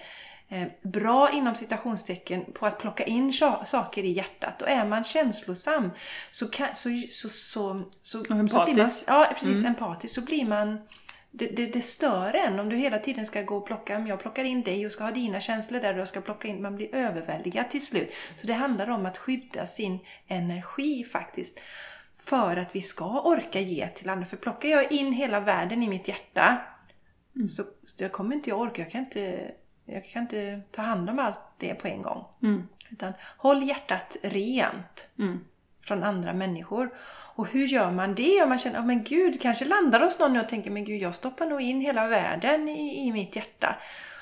[0.49, 4.61] eh, bra inom citationstecken på att plocka in sa- saker i hjärtat.
[4.61, 5.91] Och är man känslosam
[6.31, 9.03] så, kan, så, så, så, så, så blir man, Empatisk.
[9.07, 10.79] ja, precis, empatisk, så blir man
[11.31, 14.19] det, det, det stör en om du hela tiden ska gå och plocka, om jag
[14.19, 16.75] plockar in dig och ska ha dina känslor där och jag ska plocka in, man
[16.75, 18.13] blir överväldigad till slut.
[18.37, 21.59] Så det handlar om att skydda sin energi faktiskt.
[22.15, 24.25] För att vi ska orka ge till andra.
[24.25, 26.61] För plockar jag in hela världen i mitt hjärta
[27.49, 29.51] så, så jag kommer inte jag orka, jag kan inte,
[29.85, 32.25] jag kan inte ta hand om allt det på en gång.
[32.43, 32.67] Mm.
[32.89, 35.39] Utan håll hjärtat rent Mm.
[35.87, 36.89] Från andra människor.
[37.35, 38.43] Och hur gör man det?
[38.43, 41.15] Om man känner, oh, men gud, kanske landar hos någon och tänker, men gud, jag
[41.15, 43.75] stoppar nog in hela världen i, i mitt hjärta.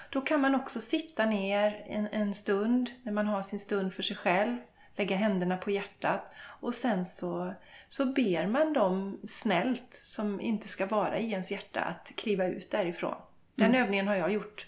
[0.10, 4.04] Då kan man också sitta ner en, en stund, när man har sin stund för
[4.04, 4.58] sig själv,
[4.96, 7.54] lägga händerna på hjärtat och sen så,
[7.88, 12.72] så ber man dem snällt, som inte ska vara i ens hjärta, att kliva ut
[12.72, 13.16] därifrån.
[13.56, 14.68] Den övningen har jag gjort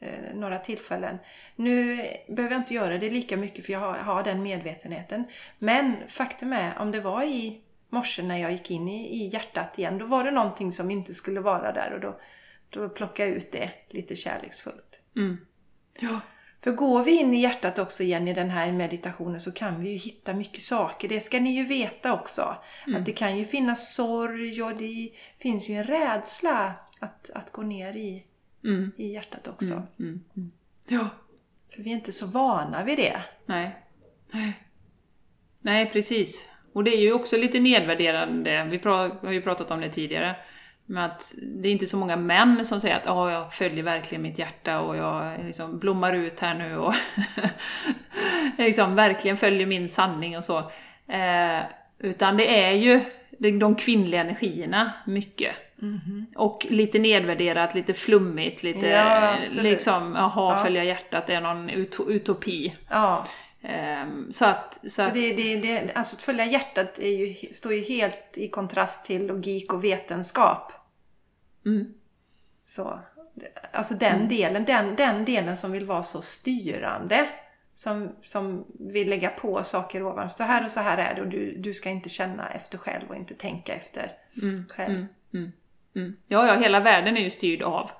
[0.00, 1.18] eh, några tillfällen.
[1.56, 1.96] Nu
[2.28, 5.24] behöver jag inte göra det lika mycket för jag har, har den medvetenheten.
[5.58, 9.78] Men faktum är, om det var i morse när jag gick in i, i hjärtat
[9.78, 12.20] igen, då var det någonting som inte skulle vara där och då,
[12.70, 15.00] då plockade jag ut det lite kärleksfullt.
[15.16, 15.38] Mm.
[16.00, 16.20] Ja.
[16.60, 19.90] För går vi in i hjärtat också igen i den här meditationen så kan vi
[19.90, 21.08] ju hitta mycket saker.
[21.08, 22.56] Det ska ni ju veta också.
[22.96, 27.62] Att det kan ju finnas sorg och det finns ju en rädsla att, att gå
[27.62, 28.24] ner i,
[28.64, 28.92] Mm.
[28.96, 29.82] i hjärtat också.
[29.98, 30.20] Mm.
[30.36, 30.52] Mm.
[30.88, 31.08] Ja.
[31.74, 33.22] För vi är inte så vana vid det.
[33.46, 33.76] Nej.
[34.30, 34.64] Nej.
[35.60, 36.48] Nej, precis.
[36.72, 40.36] Och det är ju också lite nedvärderande, vi har ju pratat om det tidigare,
[40.86, 44.22] med att det är inte så många män som säger att oh, jag följer verkligen
[44.22, 46.94] mitt hjärta och jag liksom blommar ut här nu och
[48.58, 50.58] liksom verkligen följer min sanning och så.
[51.06, 51.60] Eh,
[51.98, 53.00] utan det är ju
[53.38, 55.54] de, de kvinnliga energierna mycket.
[56.36, 60.64] Och lite nedvärderat, lite flummigt, lite Ja, liksom, jaha, Ja.
[60.64, 62.76] följa hjärtat det är någon ut- utopi.
[62.90, 63.24] Ja,
[63.62, 67.72] Ehm, så att, så att det, det, det, alltså att följa hjärtat är ju, står
[67.74, 70.72] ju helt i kontrast till logik och vetenskap.
[71.66, 71.94] Mm.
[72.64, 73.00] Så,
[73.72, 77.28] alltså den delen, den, den delen som vill vara så styrande.
[77.74, 80.30] Som, som vill lägga på saker ovan.
[80.30, 83.08] Så här och så här är det och du, du ska inte känna efter själv
[83.08, 84.12] och inte tänka efter
[84.68, 85.06] själv.
[85.98, 86.16] Mm.
[86.28, 87.90] Ja, ja, hela världen är ju styrd av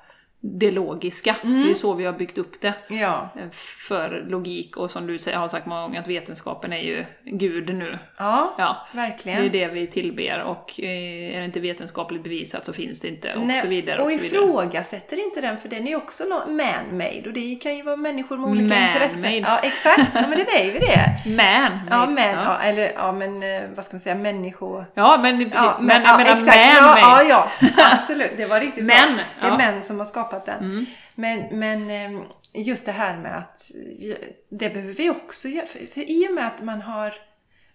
[0.40, 1.34] det logiska.
[1.42, 2.74] Det är ju så vi har byggt upp det.
[2.88, 3.50] Ja, eh,
[3.88, 7.74] För logik och som du säger, har sagt många gånger, att vetenskapen är ju Gud
[7.74, 7.98] nu.
[8.18, 9.44] ja, Ja, det verkligen.
[9.44, 13.34] är det vi tillber och eh, är det inte vetenskapligt bevisat så finns det inte
[13.34, 13.98] och Nej, så vidare.
[14.00, 14.42] och Och så vidare.
[14.44, 18.50] ifrågasätter inte den för den är också man-made och det kan ju vara människor med
[18.50, 18.92] olika Man-made.
[18.92, 19.32] intressen.
[19.40, 20.10] Ja, exakt.
[20.14, 21.20] Ja, men det är ju det.
[21.30, 21.72] Men!
[21.90, 22.44] Ja, men, ja.
[22.44, 22.58] ja.
[22.68, 24.84] eller ja, men eh, vad ska man säga, människor...
[24.94, 25.40] ja, men.
[25.40, 26.82] Ja, men, ja, jag menar exakt.
[26.82, 28.32] man Ja, ja, ja, absolut.
[28.36, 29.24] Det var riktigt Men, bra.
[29.40, 30.64] Det är män som har skapat den.
[30.64, 30.86] Mm.
[31.14, 32.22] Men, men eh,
[32.54, 34.16] just det här med att eh,
[34.48, 35.66] det behöver vi också göra.
[35.66, 37.14] För, för i och med att man har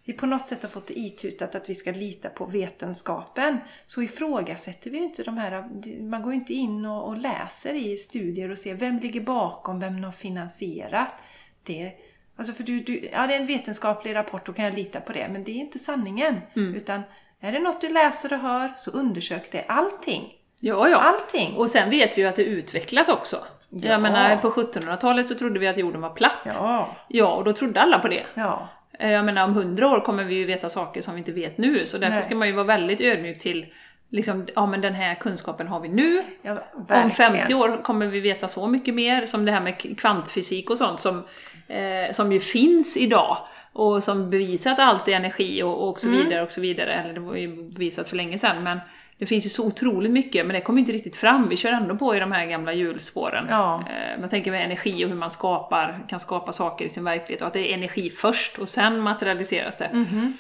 [0.06, 4.90] vi på något sätt har fått itutat att vi ska lita på vetenskapen så ifrågasätter
[4.90, 5.70] vi ju inte de här,
[6.02, 9.80] man går ju inte in och, och läser i studier och ser vem ligger bakom,
[9.80, 11.08] vem har finansierat.
[11.64, 11.92] Det,
[12.36, 15.14] alltså för du, du, ja, det är en vetenskaplig rapport, då kan jag lita på
[15.14, 16.40] det, men det är inte sanningen.
[16.56, 16.76] Mm.
[16.76, 17.02] Utan
[17.40, 19.66] är det något du läser och hör så undersök det.
[19.68, 20.34] Allting.
[20.66, 20.98] Ja, ja.
[20.98, 21.56] Allting.
[21.58, 23.38] Och sen vet vi ju att det utvecklas också.
[23.70, 23.90] Ja.
[23.90, 26.40] Jag menar, på 1700-talet så trodde vi att jorden var platt.
[26.46, 28.24] Ja, Ja, och då trodde alla på det.
[28.34, 28.68] ja.
[29.00, 31.58] Eh, Jag menar, om hundra år kommer vi ju veta saker som vi inte vet
[31.58, 32.24] nu, så därför Nej.
[32.24, 33.66] ska man ju vara väldigt ödmjuk till
[34.10, 36.22] liksom, ja men den här kunskapen har vi nu.
[36.42, 37.12] ja Om verkligen.
[37.12, 41.00] 50 år kommer vi veta så mycket mer, som det här med kvantfysik och sånt
[41.02, 41.24] som,
[41.68, 43.38] eh, som ju finns idag.
[43.74, 46.20] Och som bevisar att allt är energi och, och så Mm.
[46.24, 46.94] vidare och så vidare.
[46.94, 48.80] Eller det var ju bevisat för länge sedan, men
[49.18, 51.50] det finns ju så otroligt mycket, men det kommer inte riktigt fram.
[51.50, 53.46] Vi kör ändå på i de här gamla hjulspåren.
[53.50, 53.84] Ja.
[53.90, 57.42] Eh, Man tänker med energi och hur man skapar, kan skapa saker i sin verklighet
[57.42, 59.90] och att det är energi först och sen materialiseras det.
[59.94, 60.34] Mhm.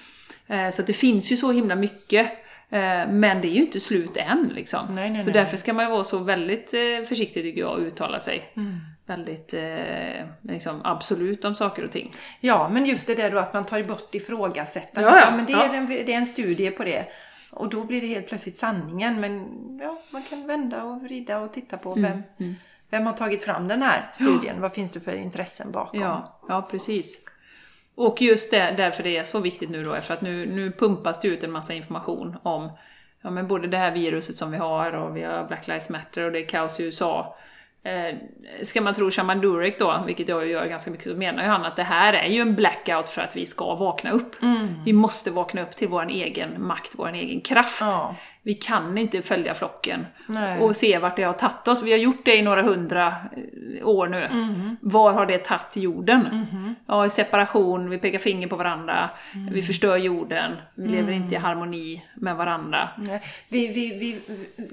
[0.48, 2.26] Eh, Så det finns ju så himla mycket.
[2.70, 4.96] eh, Men det är ju inte slut än liksom.
[4.96, 5.34] Nej, nej, så nej.
[5.34, 6.70] därför ska man ju vara så väldigt
[7.08, 8.42] försiktig tycker jag och uttala sig.
[8.56, 8.80] Mm.
[9.06, 9.54] Väldigt
[10.42, 12.14] liksom, absolut om saker och ting.
[12.40, 15.10] Ja, men just det där då att man tar bort ifrågasättande.
[15.10, 15.74] Ja, Ja, men det, ja.
[15.74, 17.06] en, det är en studie på det.
[17.54, 19.20] Och då blir det helt plötsligt sanningen.
[19.20, 19.44] Men
[19.82, 22.56] ja, man kan vända och vrida och titta på Mm, vem,
[22.89, 24.62] vem har tagit fram den här studien.
[24.62, 26.02] Vad finns det för intressen bakom?
[26.02, 27.26] Ja, ja precis.
[27.96, 31.20] Och just det, därför det är så viktigt nu då, för att nu, nu pumpas
[31.20, 32.72] det ut en massa information om
[33.22, 36.22] ja, men både det här viruset som vi har och vi har Black Lives Matter
[36.22, 37.38] och det är kaos i USA.
[37.86, 38.15] Eh,
[38.62, 41.65] ska man tro Shaman Durek då, vilket jag gör ganska mycket, så menar ju han
[41.65, 44.36] att det här är ju en blackout för att vi ska vakna upp.
[44.86, 47.82] Vi måste vakna upp till vår egen makt, vår egen kraft.
[47.82, 48.15] Ja.
[48.46, 50.60] Vi kan inte följa flocken Nej.
[50.60, 51.84] och se vart det har tagit oss.
[51.84, 54.30] Vi har gjort det i några hundra eh, år nu.
[54.34, 54.78] Mhm.
[54.82, 56.46] Var har det tagit jorden?
[56.88, 59.54] Ja, i separation, vi pekar finger på varandra, Mm.
[59.54, 62.90] vi förstör jorden, vi lever inte i harmoni med varandra.
[63.50, 64.20] Vi, vi, vi,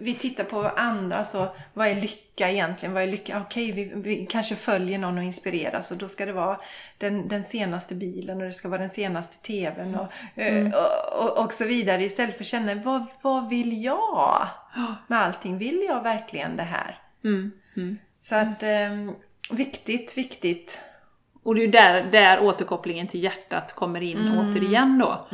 [0.01, 2.93] vi tittar på andra, så vad är lycka egentligen?
[2.95, 3.43] Vad är lycka?
[3.47, 6.59] Okej, vi, vi kanske följer någon och inspireras och då ska det vara
[6.99, 11.45] den, den senaste bilen och det ska vara den senaste TVn och, eh, och, och,
[11.45, 12.05] och så vidare.
[12.05, 14.49] Istället för att känna, vad, vad vill jag
[15.07, 15.59] med allting?
[15.59, 16.99] Vill jag verkligen det här?
[17.25, 17.53] Mm.
[17.77, 17.99] Mm.
[18.20, 19.11] Så att, eh,
[19.51, 20.81] viktigt, viktigt.
[21.42, 24.38] Och det är ju där, där återkopplingen till hjärtat kommer in Mm.
[24.38, 25.27] återigen då.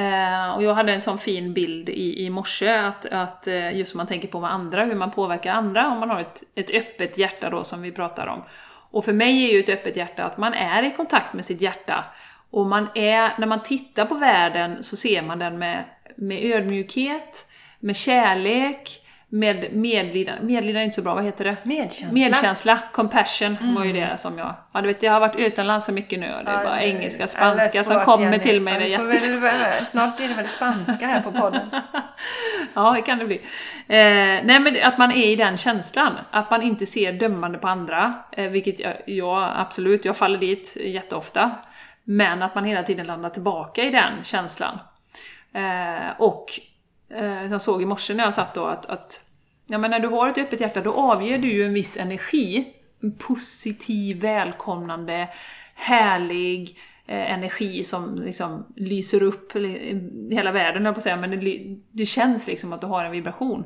[0.00, 3.94] Eh, och jag hade en sån fin bild i, i morse, att, att eh, just
[3.94, 6.70] om man tänker på vad andra, hur man påverkar andra, om man har ett, ett
[6.70, 8.42] öppet hjärta då som vi pratar om.
[8.90, 11.60] Och för mig är ju ett öppet hjärta att man är i kontakt med sitt
[11.60, 12.04] hjärta.
[12.50, 15.84] Och man är, när man tittar på världen så ser man den med,
[16.16, 17.45] med ödmjukhet,
[17.80, 20.42] med kärlek, med medlidande.
[20.46, 21.56] Medlidande är inte så bra, vad heter det?
[21.62, 22.12] Medkänsla.
[22.12, 24.54] Medkänsla, compassion var ju det som jag...
[24.72, 26.88] Ja, du vet, jag har varit utomlands så mycket nu och det är bara Ja,
[26.88, 28.38] engelska, spanska det som kommer Jenny.
[28.38, 28.90] till mig.
[28.90, 31.70] Ja, Det är väl, snart blir det väl spanska här på podden.
[32.74, 33.36] Ja, det kan det bli.
[33.88, 36.12] Eh, nej, men att man är i den känslan.
[36.30, 40.76] Att man inte ser dömande på andra, eh, vilket jag, jag absolut, jag faller dit
[40.80, 41.50] jätteofta.
[42.04, 44.78] Men att man hela tiden landar tillbaka i den känslan.
[45.54, 46.46] Eh, och
[47.08, 49.20] eh, jag såg i morse när jag satt då att, att
[49.66, 52.72] ja, men när du har ett öppet hjärta, då avger du ju en viss energi
[53.18, 55.28] positiv, välkomnande,
[55.74, 59.52] härlig eh, energi som liksom lyser upp
[60.30, 63.04] hela världen, höll jag på att säga, men det, det känns liksom att du har
[63.04, 63.64] en vibration.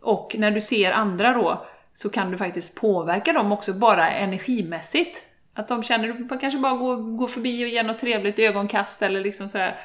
[0.00, 5.22] Och när du ser andra då, så kan du faktiskt påverka dem också bara energimässigt.
[5.54, 9.02] Att de känner att du kanske bara går, går förbi och ger något trevligt ögonkast
[9.02, 9.80] eller liksom så här,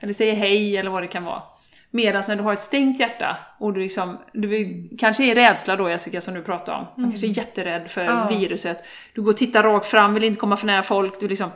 [0.00, 1.42] eller säger hej eller vad det kan vara.
[1.90, 5.90] Medan när du har ett stängt hjärta och du liksom, du kanske är rädsla då
[5.90, 6.86] Jessica som du pratade om.
[7.02, 8.26] Man kanske är jätterädd för Ja.
[8.30, 8.84] viruset.
[9.14, 11.20] Du går och tittar rakt fram, vill inte komma för nära folk.
[11.20, 11.50] Du liksom,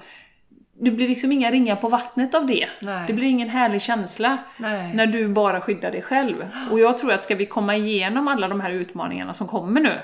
[0.80, 2.68] det blir liksom inga ringar på vattnet av det.
[2.83, 3.05] Nej.
[3.07, 4.95] Det blir ingen härlig känsla Nej.
[4.95, 6.47] när du bara skyddar dig själv.
[6.70, 9.99] Och jag tror att ska vi komma igenom alla de här utmaningarna som kommer nu,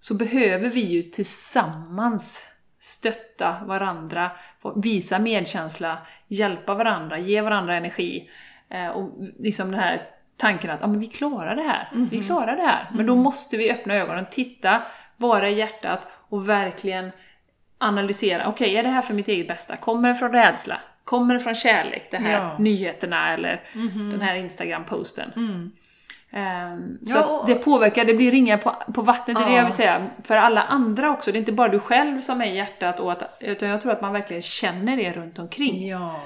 [0.00, 2.42] så behöver vi ju tillsammans
[2.80, 4.30] stötta varandra,
[4.76, 5.98] visa medkänsla,
[6.28, 8.30] hjälpa varandra, ge varandra energi.
[8.70, 10.02] Eh, och liksom den här
[10.36, 12.90] tanken att ja, men vi klarar det här, vi klarar det här.
[12.94, 14.82] Men då måste vi öppna ögonen, titta,
[15.16, 17.10] vara i hjärtat och verkligen
[17.78, 18.48] analysera.
[18.48, 19.76] Okej, är det här för mitt eget bästa?
[19.76, 20.76] Kommer det från rädsla?
[21.04, 22.08] Kommer det från kärlek?
[22.10, 22.56] Det här Ja.
[22.58, 23.60] nyheterna eller
[24.12, 25.32] den här Instagram-posten?
[27.06, 29.56] Så Ja, och- det påverkar, det blir ringar på, på vattnet, det är det Ja.
[29.56, 30.06] jag vill säga.
[30.24, 33.12] För alla andra också, det är inte bara du själv som är i hjärtat, och
[33.12, 35.88] att, utan jag tror att man verkligen känner det runt omkring.
[35.88, 36.20] Ja.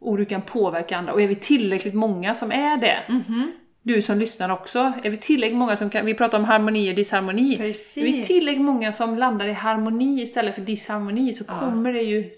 [0.00, 1.12] Och du kan påverka andra.
[1.12, 3.52] Och är vi tillräckligt många som är det, Mhm.
[3.82, 6.94] du som lyssnar också, är vi tillräckligt många som kan, vi pratar om harmoni och
[6.94, 7.56] disharmoni.
[7.56, 7.96] Precis.
[7.96, 12.30] Är vi tillräckligt många som landar i harmoni istället för disharmoni så kommer det ju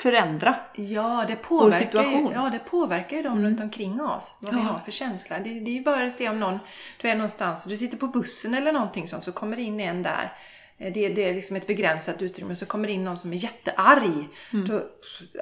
[0.00, 0.56] förändra.
[0.76, 2.30] Ja, det påverkar, ju, situation.
[2.34, 4.38] ja, det påverkar ju dem runt omkring oss.
[4.42, 4.66] Vad vi Ja.
[4.66, 5.36] har för känsla.
[5.38, 6.58] Det, det är ju bara att se om någon,
[7.02, 9.80] du är någonstans och du sitter på bussen eller någonting sånt så kommer det in
[9.80, 10.32] en där.
[10.78, 13.36] Eh, Det, det är liksom ett begränsat utrymme så kommer det in någon som är
[13.36, 14.28] jättearg.
[14.66, 14.82] Då,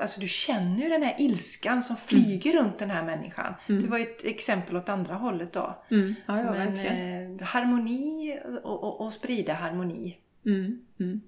[0.00, 3.54] alltså du känner ju den här ilskan som flyger runt den här människan.
[3.66, 5.82] Det var ju ett exempel åt andra hållet då.
[5.90, 6.14] Mm.
[6.26, 10.18] Ja, ja, Men eh, harmoni och, och, och sprida harmoni.
[10.46, 11.20] Mm, mm.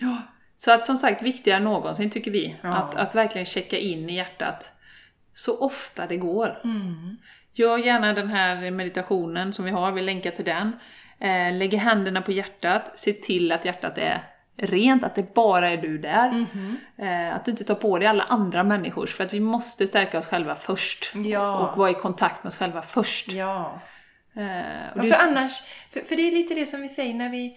[0.00, 0.22] Ja.
[0.56, 2.56] Så att som sagt, viktigare än någonsin tycker vi.
[2.62, 2.74] Ja.
[2.74, 4.70] Att, att verkligen checka in i hjärtat
[5.34, 6.60] så ofta det går.
[6.64, 7.16] Mm.
[7.52, 10.72] Gör gärna den här meditationen som vi har, vi länkar till den.
[11.18, 14.24] Eh, lägger händerna på hjärtat, se till att hjärtat är
[14.56, 16.30] rent, att det bara är du där.
[16.30, 16.76] Mhm.
[16.98, 20.18] Eh, att du inte tar på dig alla andra människors, för att vi måste stärka
[20.18, 21.12] oss själva först.
[21.14, 21.68] Ja.
[21.68, 23.32] Och vara i kontakt med oss själva först.
[23.32, 23.80] Ja.
[24.36, 24.44] Eh,
[24.94, 27.56] Ja, för annars, för, för det är lite det som vi säger när vi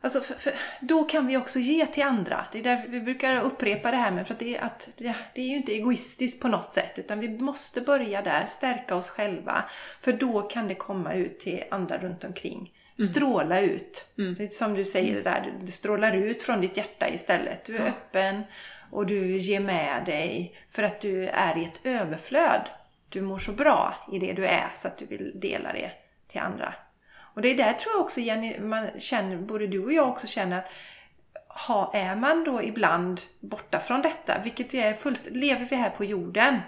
[0.00, 2.46] Alltså för, för, då kan vi också ge till andra.
[2.52, 5.40] Det är därför vi brukar upprepa det här med för att det är, att det,
[5.40, 9.64] är ju inte egoistiskt på något sätt utan vi måste börja där, stärka oss själva.
[10.00, 12.72] För då kan det komma ut till andra runt omkring.
[13.10, 14.08] Stråla ut.
[14.16, 17.64] Är som du säger det där, du, du strålar ut från ditt hjärta istället.
[17.64, 18.42] Du är öppen
[18.90, 22.68] och du ger med dig för att du är i ett överflöd.
[23.08, 25.90] Du mår så bra i det du är så att du vill dela det
[26.28, 26.74] till andra.
[27.38, 30.26] Och det är där tror jag också Jenny, man känner, både du och jag också
[30.26, 30.70] känner att
[31.68, 36.04] ha, är man då ibland borta från detta, vilket är fullständigt, lever vi här på
[36.04, 36.58] jorden,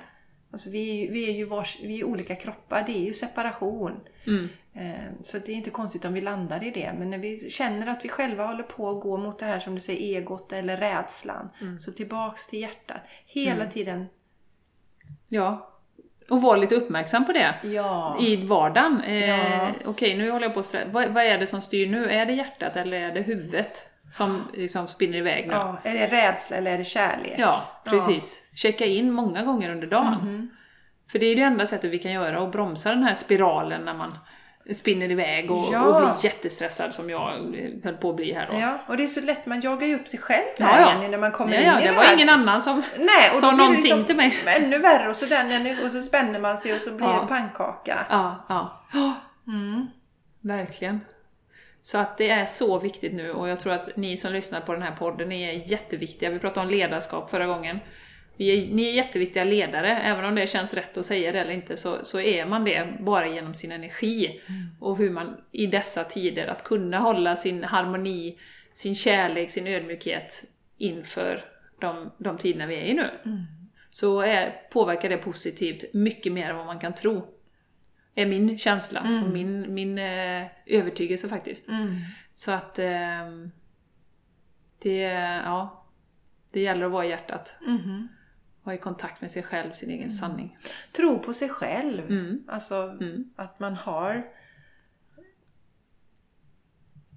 [0.52, 4.00] alltså vi, vi är ju vars, vi är olika kroppar, det är ju separation.
[4.26, 4.48] Mm.
[4.74, 7.86] Eh, Så det är inte konstigt om vi landar i det, men när vi känner
[7.86, 10.76] att vi själva håller på att gå mot det här som du säger, egot eller
[10.76, 11.48] rädslan,
[11.78, 13.02] så tillbaks till hjärtat.
[13.26, 14.06] Hela tiden,
[15.28, 15.69] Ja.
[16.30, 17.54] Och vara lite uppmärksam på det.
[17.62, 19.00] ja, i vardagen.
[19.00, 19.66] Eh, Ja.
[19.84, 22.10] Okej, nu håller jag på att vad, vad är det som styr nu?
[22.10, 25.52] Är det hjärtat eller är det huvudet som liksom spinner iväg nu?
[25.54, 27.34] ja, är det rädsla eller är det kärlek?
[27.38, 28.50] Ja, precis.
[28.54, 30.14] Checka in många gånger under dagen.
[30.22, 30.50] Mhm.
[31.12, 33.94] För det är det enda sättet vi kan göra, att bromsa den här spiralen när
[33.94, 34.18] man
[34.74, 35.82] spinner iväg och, Ja.
[35.84, 37.20] och blir jättestressad som jag
[37.84, 38.58] höll på att bli här då.
[38.60, 40.92] Ja, och det är så lätt, man jagar ju upp sig själv Ja, där ja.
[40.92, 42.14] Jenny, när man kommer ja, in ja, i det det var här.
[42.14, 42.82] ingen annan som...
[42.98, 44.38] Nej, och sa någonting liksom till mig.
[44.46, 47.12] ännu värre och så, den, och så spänner man sig och så blir Ja.
[47.14, 48.06] det en pannkaka.
[48.10, 48.84] Ja, ja.
[48.92, 49.12] Ja,
[49.46, 49.86] Mm.
[50.40, 51.00] Verkligen.
[51.82, 54.72] Så att det är så viktigt nu och jag tror att ni som lyssnar på
[54.72, 56.30] den här podden är jätteviktiga.
[56.30, 57.78] Vi pratade om ledarskap förra gången.
[58.40, 61.52] Vi är, ni är jätteviktiga ledare, även om det känns rätt att säga det eller
[61.52, 64.40] inte, så, så är man det bara genom sin energi.
[64.80, 68.38] Och hur man i dessa tider, att kunna hålla sin harmoni,
[68.72, 70.44] sin kärlek, sin ödmjukhet
[70.78, 71.44] inför
[71.80, 73.10] de, de tiderna vi är i nu.
[73.90, 77.26] Så är, påverkar det positivt mycket mer än vad man kan tro.
[78.14, 81.68] Är min känsla och min, min eh, övertygelse faktiskt.
[81.68, 81.96] Mm.
[82.34, 83.50] Så att ehm,
[84.82, 85.00] det,
[85.44, 85.86] ja,
[86.52, 87.56] det gäller att vara i hjärtat.
[88.70, 90.56] Vara i kontakt med sig själv, sin egen sanning.
[90.92, 92.00] Tro på sig själv.
[92.10, 92.44] Mm.
[92.48, 93.24] Alltså Mm.
[93.36, 94.26] att man har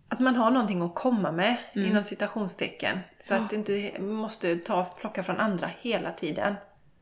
[0.09, 1.87] att man har någonting att komma med Mm.
[1.89, 2.99] inom citationstecken.
[3.19, 6.55] Så att det inte måste ta plocka från andra hela tiden.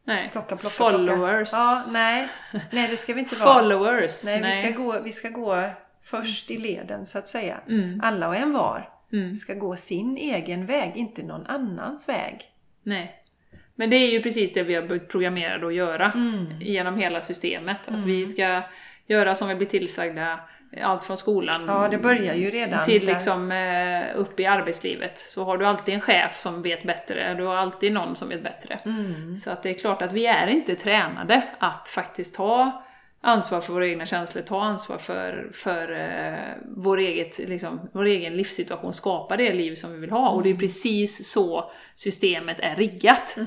[0.04, 1.50] Nej, Plocka, plocka, followers.
[1.50, 1.62] plocka.
[1.64, 2.28] Ja, nej.
[2.72, 3.54] nej, det ska vi inte vara.
[3.54, 4.26] Followers.
[4.26, 5.64] Nej, Vi, ska gå, vi ska gå
[6.04, 7.60] först i leden så att säga.
[7.68, 8.02] Mm.
[8.04, 8.90] Alla och en var.
[9.14, 9.36] Mm.
[9.36, 12.42] ska gå sin egen väg, inte någon annans väg.
[12.84, 13.21] Nej.
[13.76, 16.46] Men det är ju precis det vi har blivit programmerade att göra Mm.
[16.60, 17.88] genom hela systemet.
[17.88, 18.62] Att vi ska
[19.08, 20.40] göra som vi blir tillsagda,
[20.82, 25.20] allt från skolan Ja, det börjar ju redan till liksom eh, upp i arbetslivet.
[25.20, 28.44] Så har du alltid en chef som vet bättre, du har alltid någon som vet
[28.44, 28.80] bättre.
[28.86, 29.36] Mm.
[29.38, 32.84] Så att det är klart att vi är inte tränade att faktiskt ta
[33.22, 36.40] ansvar för våra egna känslor, ta ansvar för, för eh,
[36.78, 40.30] vår, eget, liksom, vår egen livssituation, skapa det liv som vi vill ha.
[40.30, 43.38] Och det är precis så systemet är riggat.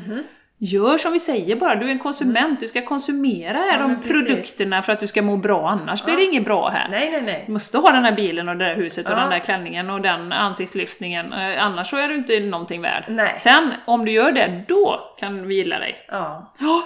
[0.59, 4.09] Gör som vi säger bara, du är en konsument, du ska konsumera här Ja, de
[4.09, 6.89] produkterna för att du ska må bra, annars blir det inget bra här.
[6.91, 7.45] Nej, nej, nej.
[7.47, 9.17] Du måste ha den här bilen och det där huset och Ja.
[9.21, 13.05] den där klänningen och den ansiktslyftningen, eh, annars så är du inte någonting värd.
[13.09, 13.35] Nej.
[13.39, 16.05] Sen, om du gör det, då kan vi gilla dig.
[16.09, 16.83] Ja, Ja,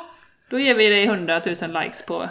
[0.51, 2.29] då ger vi dig 100 000 likes på,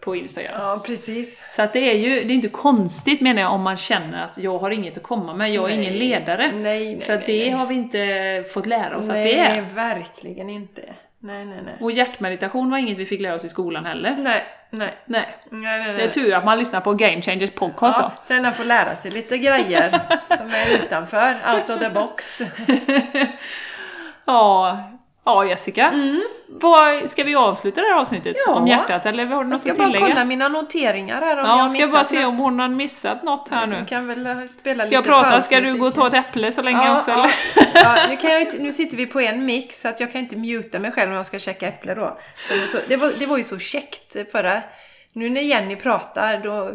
[0.00, 0.52] på Instagram.
[0.58, 1.44] ja precis.
[1.50, 4.38] Så att det är ju, det är inte konstigt menar jag om man känner att
[4.38, 5.84] jag har inget att komma med, jag är Nej.
[5.84, 6.52] ingen ledare.
[6.52, 7.50] Nej, nej, För nej, det nej.
[7.50, 9.62] har vi inte fått lära oss att vi Nej, är.
[9.62, 10.82] verkligen inte.
[11.22, 11.74] Nej, nej, nej.
[11.80, 14.16] Och hjärtmeditation var inget vi fick lära oss i skolan heller.
[14.18, 14.88] Nej, nej.
[15.06, 15.28] Nej.
[15.50, 16.10] nej, nej, Det är nej.
[16.10, 19.38] tur att man lyssnar på Game Changers podcast Ja, sen att få lära sig lite
[19.38, 20.00] grejer
[20.36, 22.42] som är utanför, out of the box.
[24.24, 24.78] Ja,
[25.24, 25.92] ja Jessica.
[26.48, 28.54] Vad, ska vi avsluta det här avsnittet Ja.
[28.54, 30.06] om hjärtat eller har du Jag något ska att bara tillägga?
[30.06, 32.68] kolla mina noteringar här om jag ja, har ska missat bara se om hon har
[32.68, 33.76] missat något här nu.
[33.76, 35.42] Jag kan väl eh, spela Ska jag prata?
[35.42, 37.28] Ska du gå och ta ett äpple så länge Ja, också ja.
[37.74, 38.08] eller?
[38.08, 40.36] nu, kan jag inte, nu sitter vi på en mix så att jag kan inte
[40.36, 42.18] muta mig själv om jag ska käka äpple då.
[42.36, 44.62] Så, så, det, var, det var ju så käckt förra...
[45.12, 46.70] Nu när Jenny pratar då,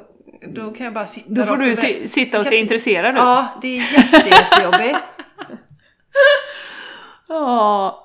[0.47, 3.21] då kan jag bara sitta Då får du si- sitta och Jag se intresserad ut.
[3.21, 4.99] Ja, det är jätte, jättejobbigt.
[7.27, 8.01] Ja.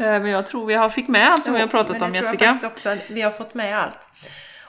[0.00, 2.58] Eh, Men jag tror vi har fick med allt som vi har pratat om Jessica.
[2.62, 4.06] Jag också att vi har fått med allt.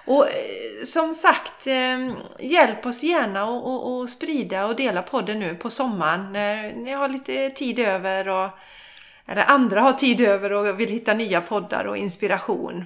[0.05, 5.69] Och eh, som sagt, eh, hjälp oss gärna och sprida och dela podden nu på
[5.69, 8.49] sommaren när ni har lite tid över och
[9.25, 12.85] eller andra har tid över och vill hitta nya poddar och inspiration.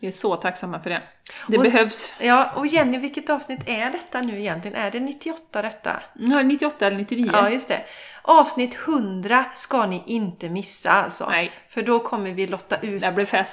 [0.00, 1.02] Vi är så tacksamma för det.
[1.48, 2.14] Det och, behövs.
[2.20, 4.76] Ja, och Jenny, vilket avsnitt är detta nu egentligen?
[4.76, 6.02] Är det 98 detta?
[6.14, 7.30] Ja, 98 eller 99.
[7.32, 7.80] Ja, just det.
[8.26, 11.28] Avsnitt 100 ska ni inte missa alltså.
[11.28, 11.50] Nej.
[11.68, 13.02] För då kommer vi lotta ut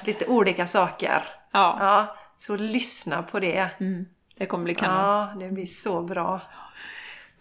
[0.07, 1.23] lite olika saker.
[1.51, 3.67] Ja, Ja, så lyssna på det.
[3.79, 4.05] mm,
[4.37, 4.97] det kommer bli kanon.
[4.97, 6.41] Ja, det blir så bra.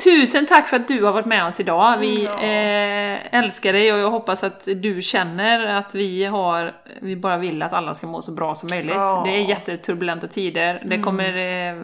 [0.05, 1.99] Tusen tack för att du har varit med oss idag.
[1.99, 2.33] Vi Ja.
[2.43, 7.63] eh, älskar dig och jag hoppas att du känner att vi har, vi bara vill
[7.63, 8.95] att alla ska må så bra som möjligt.
[8.95, 9.13] Ja.
[9.23, 9.25] Mm.
[9.33, 11.83] Det är jätteturbulenta tider, det kommer eh,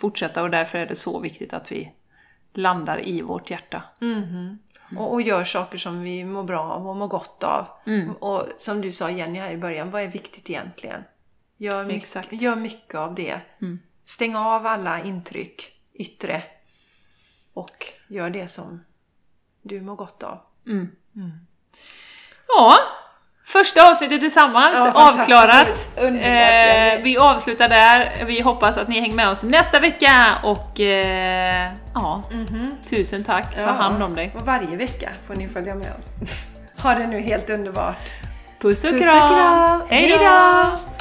[0.00, 1.92] fortsätta och därför är det så viktigt att vi
[2.54, 3.82] landar i vårt hjärta.
[3.98, 4.58] Mhm.
[4.96, 7.66] Och, och gör saker som vi mår bra av och mår gott av.
[7.86, 8.12] Mm.
[8.12, 11.04] Och som du sa Jenny här i början, vad är viktigt egentligen?
[11.56, 13.40] Gör, mycket, gör mycket av det.
[13.60, 13.78] Mm.
[14.04, 16.42] Stäng av alla intryck, yttre.
[17.54, 18.84] Och gör det som
[19.62, 20.38] du mår gott av.
[20.66, 20.96] Mm.
[22.48, 22.74] Ja,
[23.52, 25.88] första avsnittet tillsammans, Ja, avklarat.
[25.96, 28.24] Eh, vi avslutar där.
[28.26, 32.22] Vi hoppas att ni hänger med oss nästa vecka och eh, ja,
[32.90, 33.54] tusen tack.
[33.54, 33.68] Ta Mhm.
[33.68, 33.72] Ja.
[33.82, 34.32] hand om dig.
[34.38, 36.32] Och varje vecka får ni följa med oss.
[36.82, 37.96] ha det nu helt underbart.
[38.60, 39.28] Puss och Puss och kram!
[39.28, 39.82] kram.
[39.88, 40.99] Hej då!